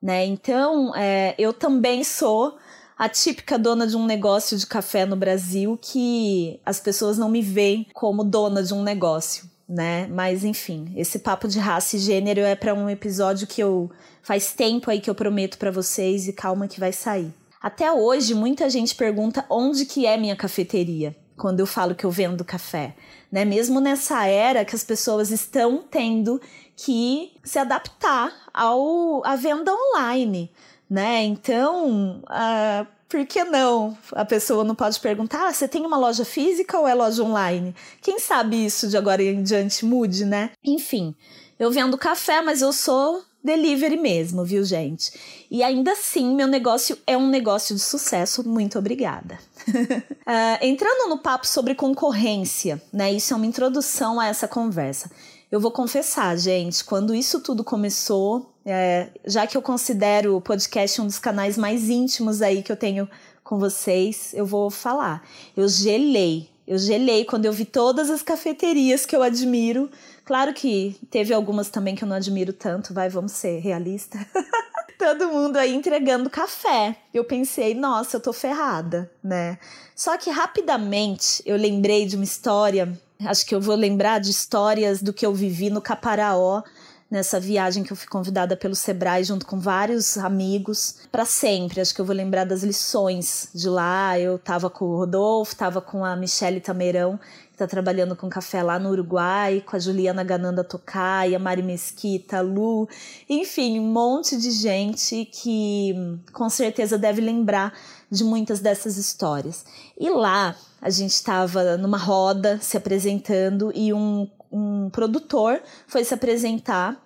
[0.02, 0.26] né?
[0.26, 2.58] Então, é, eu também sou
[2.98, 7.42] a típica dona de um negócio de café no Brasil que as pessoas não me
[7.42, 10.08] veem como dona de um negócio, né?
[10.08, 13.92] Mas enfim, esse papo de raça e gênero é para um episódio que eu
[14.28, 17.34] Faz tempo aí que eu prometo para vocês e calma que vai sair.
[17.62, 22.12] Até hoje, muita gente pergunta onde que é minha cafeteria quando eu falo que eu
[22.12, 22.94] vendo café,
[23.32, 23.46] né?
[23.46, 26.42] Mesmo nessa era que as pessoas estão tendo
[26.76, 30.52] que se adaptar ao à venda online,
[30.90, 31.24] né?
[31.24, 33.98] Então, uh, Por que não?
[34.12, 37.74] A pessoa não pode perguntar: ah, você tem uma loja física ou é loja online?
[38.02, 40.52] Quem sabe isso de agora em diante mude, né?
[40.64, 41.16] Enfim,
[41.58, 45.12] eu vendo café, mas eu sou delivery mesmo, viu, gente?
[45.50, 48.48] E ainda assim, meu negócio é um negócio de sucesso.
[48.48, 49.40] Muito obrigada.
[49.70, 53.14] uh, entrando no papo sobre concorrência, né?
[53.14, 55.10] Isso é uma introdução a essa conversa.
[55.50, 61.02] Eu vou confessar, gente, quando isso tudo começou, é, já que eu considero o podcast
[61.02, 63.10] um dos canais mais íntimos aí que eu tenho
[63.42, 65.26] com vocês, eu vou falar.
[65.56, 66.50] Eu gelei.
[66.68, 69.90] Eu gelei quando eu vi todas as cafeterias que eu admiro.
[70.26, 74.20] Claro que teve algumas também que eu não admiro tanto, vai, vamos ser realistas.
[75.00, 76.98] Todo mundo aí entregando café.
[77.14, 79.58] Eu pensei, nossa, eu tô ferrada, né?
[79.96, 85.02] Só que rapidamente eu lembrei de uma história Acho que eu vou lembrar de histórias
[85.02, 86.62] do que eu vivi no Caparaó,
[87.10, 91.80] nessa viagem que eu fui convidada pelo Sebrae junto com vários amigos para sempre.
[91.80, 94.20] Acho que eu vou lembrar das lições de lá.
[94.20, 98.62] Eu tava com o Rodolfo, tava com a Michelle Tameirão, que está trabalhando com café
[98.62, 102.90] lá no Uruguai, com a Juliana Gananda Tocai, a Mari Mesquita, a Lu,
[103.30, 105.96] enfim, um monte de gente que
[106.34, 107.74] com certeza deve lembrar
[108.12, 109.66] de muitas dessas histórias.
[109.98, 116.14] E lá a gente estava numa roda se apresentando e um, um produtor foi se
[116.14, 117.02] apresentar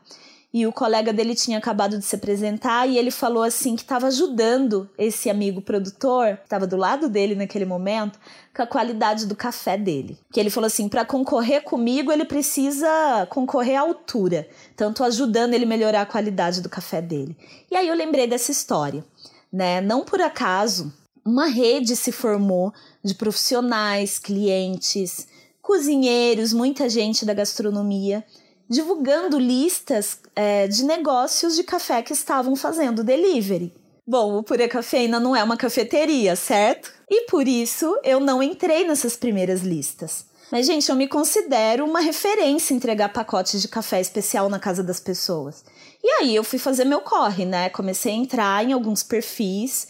[0.54, 4.08] e o colega dele tinha acabado de se apresentar e ele falou assim que estava
[4.08, 8.20] ajudando esse amigo produtor, que estava do lado dele naquele momento,
[8.54, 10.20] com a qualidade do café dele.
[10.32, 15.66] Que ele falou assim, para concorrer comigo ele precisa concorrer à altura, tanto ajudando ele
[15.66, 17.38] melhorar a qualidade do café dele.
[17.72, 19.06] E aí eu lembrei dessa história,
[19.52, 19.80] né?
[19.80, 20.92] Não por acaso
[21.24, 22.74] uma rede se formou
[23.04, 25.28] de profissionais, clientes,
[25.62, 28.24] cozinheiros, muita gente da gastronomia,
[28.70, 33.74] divulgando listas é, de negócios de café que estavam fazendo delivery.
[34.08, 36.92] Bom, o Pura Cafeína não é uma cafeteria, certo?
[37.10, 40.26] E por isso eu não entrei nessas primeiras listas.
[40.52, 45.00] Mas, gente, eu me considero uma referência entregar pacotes de café especial na casa das
[45.00, 45.64] pessoas.
[46.04, 47.70] E aí eu fui fazer meu corre, né?
[47.70, 49.88] Comecei a entrar em alguns perfis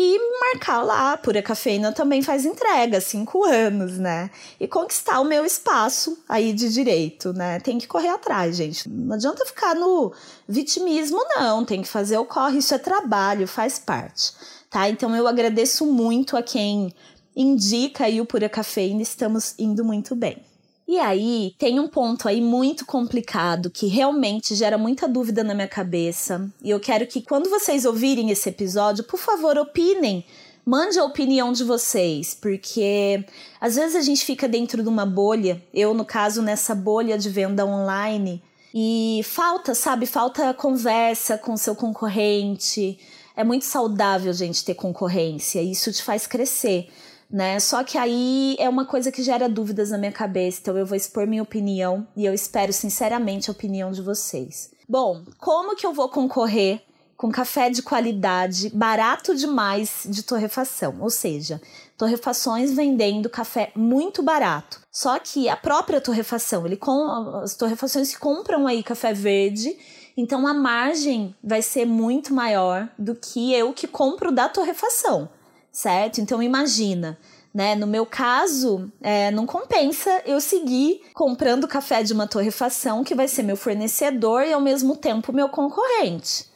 [0.00, 4.30] e marcar lá, Pura Cafeína também faz entrega, cinco anos, né?
[4.60, 7.58] E conquistar o meu espaço aí de direito, né?
[7.58, 8.88] Tem que correr atrás, gente.
[8.88, 10.12] Não adianta ficar no
[10.48, 11.64] vitimismo, não.
[11.64, 14.32] Tem que fazer o corre, isso é trabalho, faz parte,
[14.70, 14.88] tá?
[14.88, 16.94] Então eu agradeço muito a quem
[17.34, 20.47] indica aí o Pura Cafeína, estamos indo muito bem.
[20.88, 25.68] E aí, tem um ponto aí muito complicado que realmente gera muita dúvida na minha
[25.68, 26.50] cabeça.
[26.64, 30.24] E eu quero que quando vocês ouvirem esse episódio, por favor, opinem.
[30.64, 33.22] Mande a opinião de vocês, porque
[33.60, 37.28] às vezes a gente fica dentro de uma bolha, eu, no caso, nessa bolha de
[37.28, 38.42] venda online,
[38.74, 40.06] e falta, sabe?
[40.06, 42.98] Falta conversa com seu concorrente.
[43.36, 45.60] É muito saudável, gente, ter concorrência.
[45.60, 46.88] Isso te faz crescer
[47.30, 47.60] né?
[47.60, 50.96] Só que aí é uma coisa que gera dúvidas na minha cabeça, então eu vou
[50.96, 54.70] expor minha opinião e eu espero sinceramente a opinião de vocês.
[54.88, 56.82] Bom, como que eu vou concorrer
[57.16, 60.96] com café de qualidade, barato demais de torrefação?
[61.00, 61.60] Ou seja,
[61.98, 64.80] torrefações vendendo café muito barato.
[64.90, 67.06] Só que a própria torrefação, ele com
[67.42, 69.76] as torrefações que compram aí café verde,
[70.16, 75.28] então a margem vai ser muito maior do que eu que compro da torrefação
[75.72, 76.20] certo?
[76.20, 77.18] Então imagina,
[77.52, 77.74] né?
[77.74, 83.28] No meu caso, é, não compensa eu seguir comprando café de uma torrefação que vai
[83.28, 86.46] ser meu fornecedor e ao mesmo tempo meu concorrente.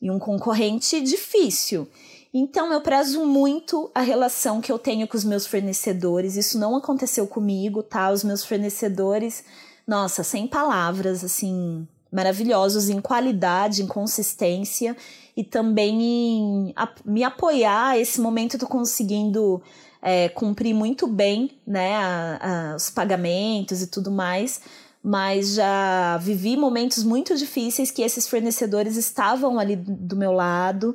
[0.00, 1.88] E um concorrente difícil.
[2.34, 6.36] Então eu prezo muito a relação que eu tenho com os meus fornecedores.
[6.36, 8.10] Isso não aconteceu comigo, tá?
[8.10, 9.44] Os meus fornecedores,
[9.86, 14.96] nossa, sem palavras, assim, maravilhosos em qualidade, em consistência
[15.36, 17.98] e também em a, me apoiar.
[17.98, 19.62] Esse momento eu tô conseguindo
[20.00, 24.60] é, cumprir muito bem né, a, a, os pagamentos e tudo mais,
[25.02, 30.94] mas já vivi momentos muito difíceis que esses fornecedores estavam ali do meu lado.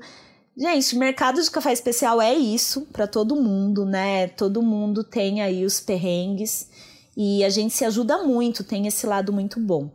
[0.55, 4.27] Gente, mercado de café especial é isso para todo mundo, né?
[4.27, 6.67] Todo mundo tem aí os perrengues
[7.15, 9.89] e a gente se ajuda muito, tem esse lado muito bom.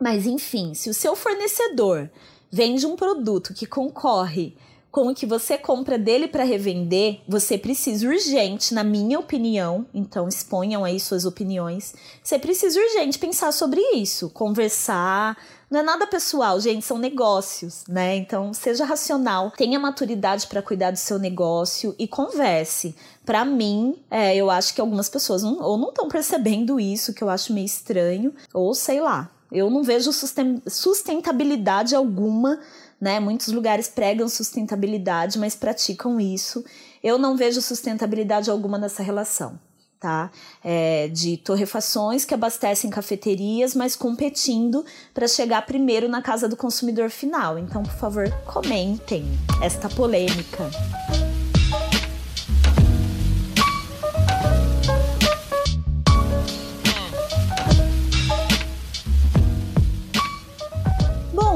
[0.00, 2.10] Mas enfim, se o seu fornecedor
[2.52, 4.54] vende um produto que concorre
[4.92, 10.28] com o que você compra dele para revender, você precisa urgente, na minha opinião, então
[10.28, 11.94] exponham aí suas opiniões.
[12.22, 15.34] Você precisa urgente pensar sobre isso, conversar.
[15.70, 18.16] Não é nada pessoal, gente, são negócios, né?
[18.16, 22.94] Então, seja racional, tenha maturidade para cuidar do seu negócio e converse.
[23.24, 27.24] Para mim, é, eu acho que algumas pessoas não, ou não estão percebendo isso, que
[27.24, 32.58] eu acho meio estranho, ou sei lá, eu não vejo sustentabilidade alguma
[33.02, 33.18] né?
[33.18, 36.64] Muitos lugares pregam sustentabilidade, mas praticam isso.
[37.02, 39.58] Eu não vejo sustentabilidade alguma nessa relação.
[39.98, 40.30] Tá?
[40.64, 44.84] É, de torrefações que abastecem cafeterias, mas competindo
[45.14, 47.56] para chegar primeiro na casa do consumidor final.
[47.56, 49.24] Então, por favor, comentem
[49.60, 50.70] esta polêmica.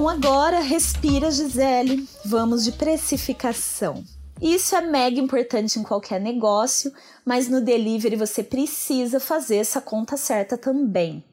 [0.07, 2.09] Bom, agora respira, Gisele.
[2.25, 4.05] Vamos de precificação.
[4.41, 6.93] Isso é mega importante em qualquer negócio,
[7.25, 11.25] mas no delivery você precisa fazer essa conta certa também.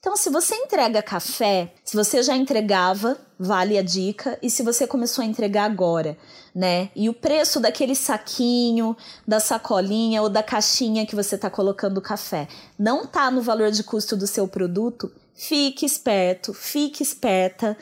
[0.00, 4.88] Então, se você entrega café, se você já entregava, vale a dica, e se você
[4.88, 6.18] começou a entregar agora,
[6.52, 6.90] né?
[6.96, 12.02] E o preço daquele saquinho, da sacolinha ou da caixinha que você está colocando o
[12.02, 17.76] café não tá no valor de custo do seu produto, fique esperto, fique esperta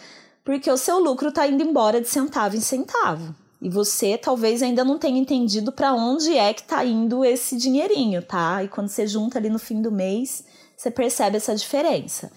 [0.45, 3.35] porque o seu lucro está indo embora de centavo em centavo.
[3.63, 8.21] E você talvez ainda não tenha entendido para onde é que está indo esse dinheirinho,
[8.21, 8.63] tá?
[8.63, 10.45] E quando você junta ali no fim do mês,
[10.77, 12.31] você percebe essa diferença.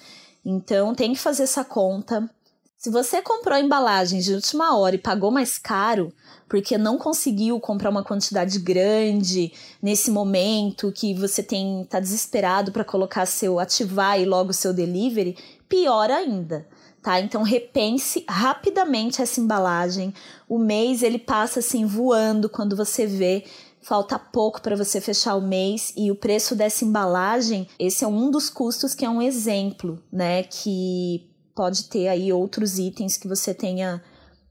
[0.45, 2.29] Então tem que fazer essa conta.
[2.77, 6.13] Se você comprou embalagens de última hora e pagou mais caro,
[6.47, 9.51] porque não conseguiu comprar uma quantidade grande
[9.81, 15.35] nesse momento que você tem tá desesperado para colocar seu ativar e logo seu delivery,
[15.67, 16.65] pior ainda
[17.07, 17.21] tá?
[17.21, 20.13] Então repense rapidamente essa embalagem.
[20.49, 23.45] O mês ele passa assim voando quando você vê
[23.81, 28.29] falta pouco para você fechar o mês e o preço dessa embalagem, esse é um
[28.29, 33.53] dos custos que é um exemplo, né, que pode ter aí outros itens que você
[33.53, 34.03] tenha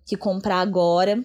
[0.07, 1.22] que comprar agora,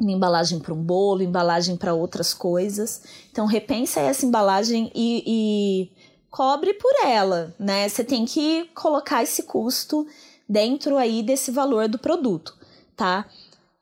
[0.00, 3.02] uma embalagem para um bolo, embalagem para outras coisas.
[3.30, 5.90] Então repensa essa embalagem e, e
[6.28, 7.88] cobre por ela, né?
[7.88, 10.04] Você tem que colocar esse custo
[10.48, 12.56] dentro aí desse valor do produto,
[12.96, 13.26] tá?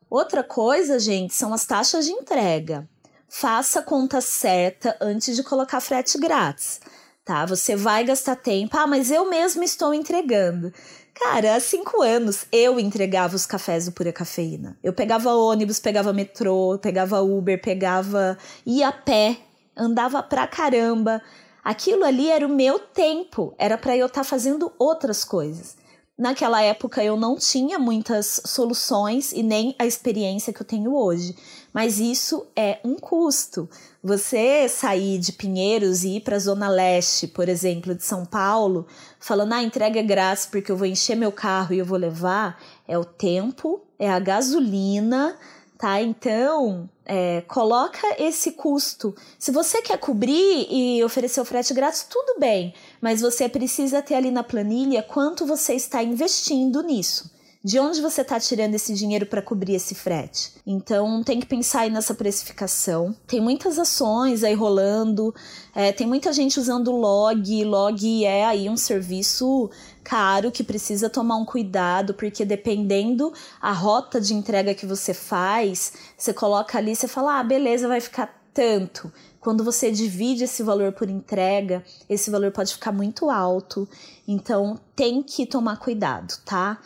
[0.09, 2.89] Outra coisa, gente, são as taxas de entrega.
[3.29, 6.81] Faça a conta certa antes de colocar frete grátis,
[7.25, 7.45] tá?
[7.47, 10.73] Você vai gastar tempo, ah, mas eu mesmo estou entregando.
[11.15, 14.77] Cara, há cinco anos eu entregava os cafés do Pura Cafeína.
[14.83, 18.37] Eu pegava ônibus, pegava metrô, pegava Uber, pegava.
[18.67, 19.39] ia a pé,
[19.77, 21.23] andava pra caramba.
[21.63, 25.77] Aquilo ali era o meu tempo, era para eu estar tá fazendo outras coisas.
[26.17, 31.35] Naquela época eu não tinha muitas soluções e nem a experiência que eu tenho hoje,
[31.73, 33.69] mas isso é um custo.
[34.01, 38.87] Você sair de Pinheiros e ir para a Zona Leste, por exemplo, de São Paulo,
[39.19, 42.63] falando, ah, entrega é grátis porque eu vou encher meu carro e eu vou levar,
[42.87, 45.37] é o tempo, é a gasolina,
[45.85, 46.01] tá?
[46.01, 49.15] Então, é, coloca esse custo.
[49.39, 52.73] Se você quer cobrir e oferecer o frete grátis, tudo bem,
[53.03, 57.31] mas você precisa ter ali na planilha quanto você está investindo nisso.
[57.63, 60.53] De onde você está tirando esse dinheiro para cobrir esse frete?
[60.67, 63.15] Então tem que pensar aí nessa precificação.
[63.27, 65.35] Tem muitas ações aí rolando,
[65.75, 67.65] é, tem muita gente usando log.
[67.65, 69.71] Log é aí um serviço
[70.05, 75.95] caro que precisa tomar um cuidado, porque dependendo a rota de entrega que você faz,
[76.17, 79.11] você coloca ali, você fala, ah, beleza, vai ficar tanto.
[79.41, 83.89] Quando você divide esse valor por entrega, esse valor pode ficar muito alto.
[84.27, 86.79] Então tem que tomar cuidado, tá?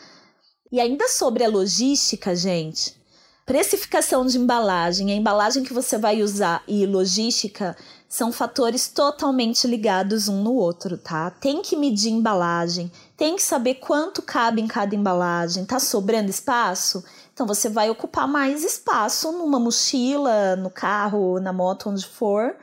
[0.71, 2.99] E ainda sobre a logística, gente,
[3.45, 7.75] precificação de embalagem, a embalagem que você vai usar e logística
[8.07, 11.29] são fatores totalmente ligados um no outro, tá?
[11.29, 17.03] Tem que medir embalagem, tem que saber quanto cabe em cada embalagem, tá sobrando espaço?
[17.33, 22.55] Então você vai ocupar mais espaço numa mochila, no carro, na moto, onde for,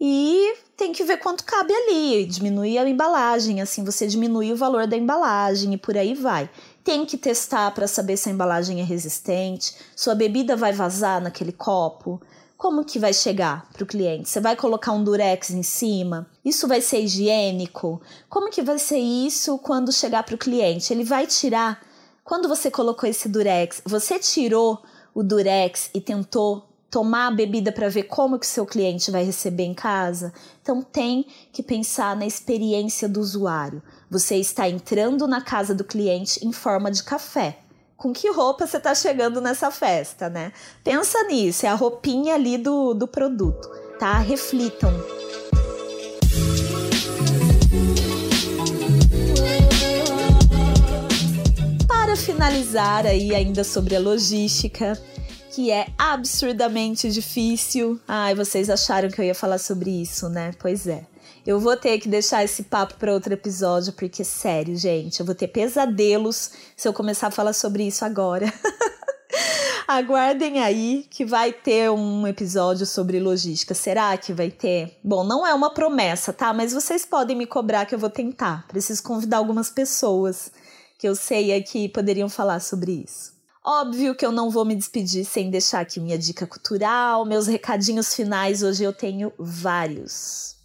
[0.00, 4.86] e tem que ver quanto cabe ali, diminuir a embalagem, assim você diminui o valor
[4.86, 6.48] da embalagem e por aí vai
[6.88, 11.52] tem que testar para saber se a embalagem é resistente, sua bebida vai vazar naquele
[11.52, 12.18] copo.
[12.58, 14.28] Como que vai chegar para o cliente?
[14.28, 16.28] Você vai colocar um durex em cima?
[16.44, 18.02] Isso vai ser higiênico?
[18.28, 20.92] Como que vai ser isso quando chegar para o cliente?
[20.92, 21.80] Ele vai tirar?
[22.24, 24.82] Quando você colocou esse durex, você tirou
[25.14, 29.62] o durex e tentou tomar a bebida para ver como que seu cliente vai receber
[29.62, 30.32] em casa.
[30.60, 33.80] Então tem que pensar na experiência do usuário.
[34.10, 37.60] Você está entrando na casa do cliente em forma de café.
[37.98, 40.52] Com que roupa você está chegando nessa festa, né?
[40.84, 43.68] Pensa nisso, é a roupinha ali do, do produto,
[43.98, 44.18] tá?
[44.18, 44.92] Reflitam.
[51.88, 54.96] Para finalizar aí ainda sobre a logística,
[55.50, 57.98] que é absurdamente difícil.
[58.06, 60.52] Ai, vocês acharam que eu ia falar sobre isso, né?
[60.60, 61.04] Pois é.
[61.48, 65.34] Eu vou ter que deixar esse papo para outro episódio, porque, sério, gente, eu vou
[65.34, 68.52] ter pesadelos se eu começar a falar sobre isso agora.
[69.88, 73.72] Aguardem aí que vai ter um episódio sobre logística.
[73.72, 74.98] Será que vai ter?
[75.02, 76.52] Bom, não é uma promessa, tá?
[76.52, 78.68] Mas vocês podem me cobrar que eu vou tentar.
[78.68, 80.52] Preciso convidar algumas pessoas
[80.98, 83.32] que eu sei aqui poderiam falar sobre isso.
[83.64, 88.14] Óbvio que eu não vou me despedir sem deixar aqui minha dica cultural, meus recadinhos
[88.14, 88.62] finais.
[88.62, 90.57] Hoje eu tenho vários.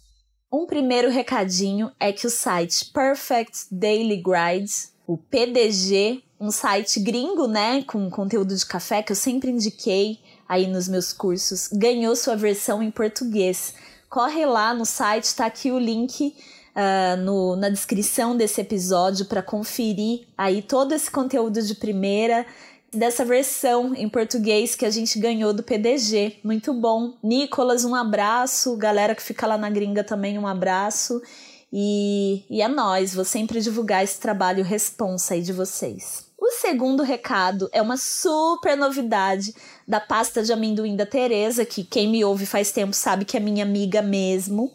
[0.54, 4.70] Um primeiro recadinho é que o site Perfect Daily Grind,
[5.04, 10.68] o PDG, um site gringo, né, com conteúdo de café que eu sempre indiquei aí
[10.68, 13.74] nos meus cursos, ganhou sua versão em português.
[14.08, 16.32] Corre lá no site, tá aqui o link
[16.76, 22.46] uh, no, na descrição desse episódio para conferir aí todo esse conteúdo de primeira
[22.94, 26.38] dessa versão em português que a gente ganhou do PDG.
[26.42, 27.14] Muito bom.
[27.22, 28.76] Nicolas, um abraço.
[28.76, 31.20] Galera que fica lá na gringa também, um abraço.
[31.72, 36.24] E, e é nós, vou sempre divulgar esse trabalho responsa aí de vocês.
[36.38, 39.52] O segundo recado é uma super novidade
[39.88, 43.40] da pasta de amendoim da Tereza, que quem me ouve faz tempo sabe que é
[43.40, 44.72] minha amiga mesmo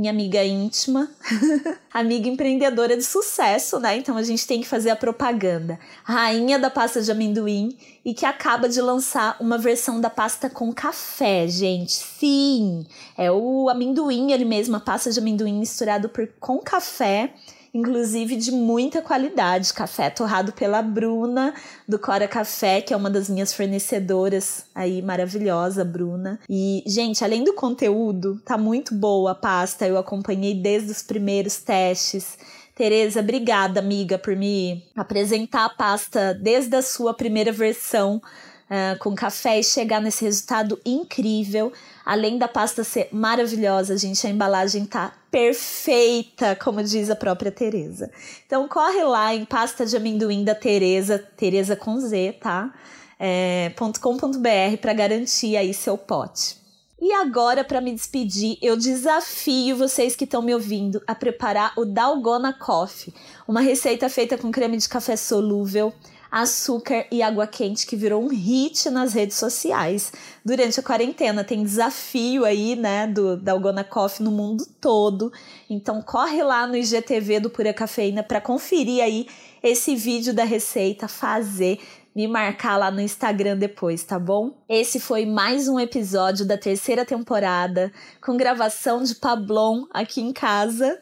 [0.00, 1.10] minha amiga íntima,
[1.92, 3.98] amiga empreendedora de sucesso, né?
[3.98, 5.78] Então a gente tem que fazer a propaganda.
[6.02, 10.72] Rainha da pasta de amendoim e que acaba de lançar uma versão da pasta com
[10.72, 11.92] café, gente.
[11.92, 17.34] Sim, é o amendoim ele mesmo, a pasta de amendoim misturado por, com café
[17.72, 19.72] inclusive de muita qualidade.
[19.72, 21.54] Café torrado pela Bruna,
[21.88, 26.38] do Cora Café, que é uma das minhas fornecedoras aí, maravilhosa, Bruna.
[26.48, 31.58] E, gente, além do conteúdo, tá muito boa a pasta, eu acompanhei desde os primeiros
[31.58, 32.38] testes.
[32.74, 38.22] Tereza, obrigada, amiga, por me apresentar a pasta desde a sua primeira versão
[38.70, 41.72] uh, com café e chegar nesse resultado incrível.
[42.04, 48.10] Além da pasta ser maravilhosa, gente, a embalagem tá perfeita, como diz a própria Tereza.
[48.46, 52.72] Então corre lá em pasta de amendoim da Tereza, Tereza com Z, tá?
[53.18, 56.60] É, .com.br para garantir aí seu pote.
[57.02, 61.86] E agora, para me despedir, eu desafio vocês que estão me ouvindo a preparar o
[61.86, 63.14] Dalgona Coffee,
[63.48, 65.94] uma receita feita com creme de café solúvel,
[66.30, 70.12] açúcar e água quente que virou um hit nas redes sociais
[70.44, 71.42] durante a quarentena.
[71.42, 75.32] Tem desafio aí, né, do Dalgona Coffee no mundo todo.
[75.68, 79.26] Então corre lá no IGTV do Pura Cafeína para conferir aí
[79.62, 81.80] esse vídeo da receita, fazer
[82.14, 84.52] me marcar lá no Instagram depois, tá bom?
[84.68, 91.00] Esse foi mais um episódio da terceira temporada, com gravação de Pablon aqui em casa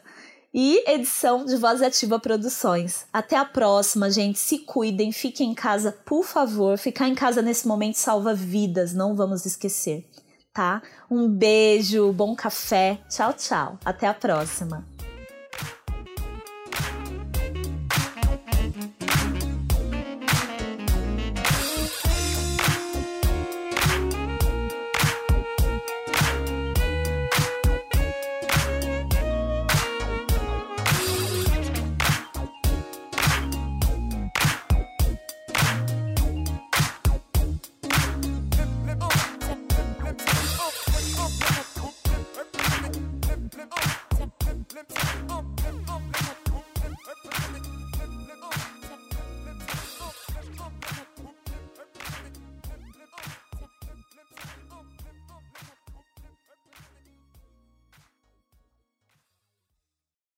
[0.53, 3.07] e edição de Voz Ativa Produções.
[3.13, 4.39] Até a próxima, gente.
[4.39, 6.79] Se cuidem, fiquem em casa, por favor.
[6.79, 10.05] Ficar em casa nesse momento salva vidas, não vamos esquecer,
[10.53, 10.83] tá?
[11.11, 12.99] Um beijo, bom café.
[13.09, 13.79] Tchau, tchau.
[13.85, 14.98] Até a próxima.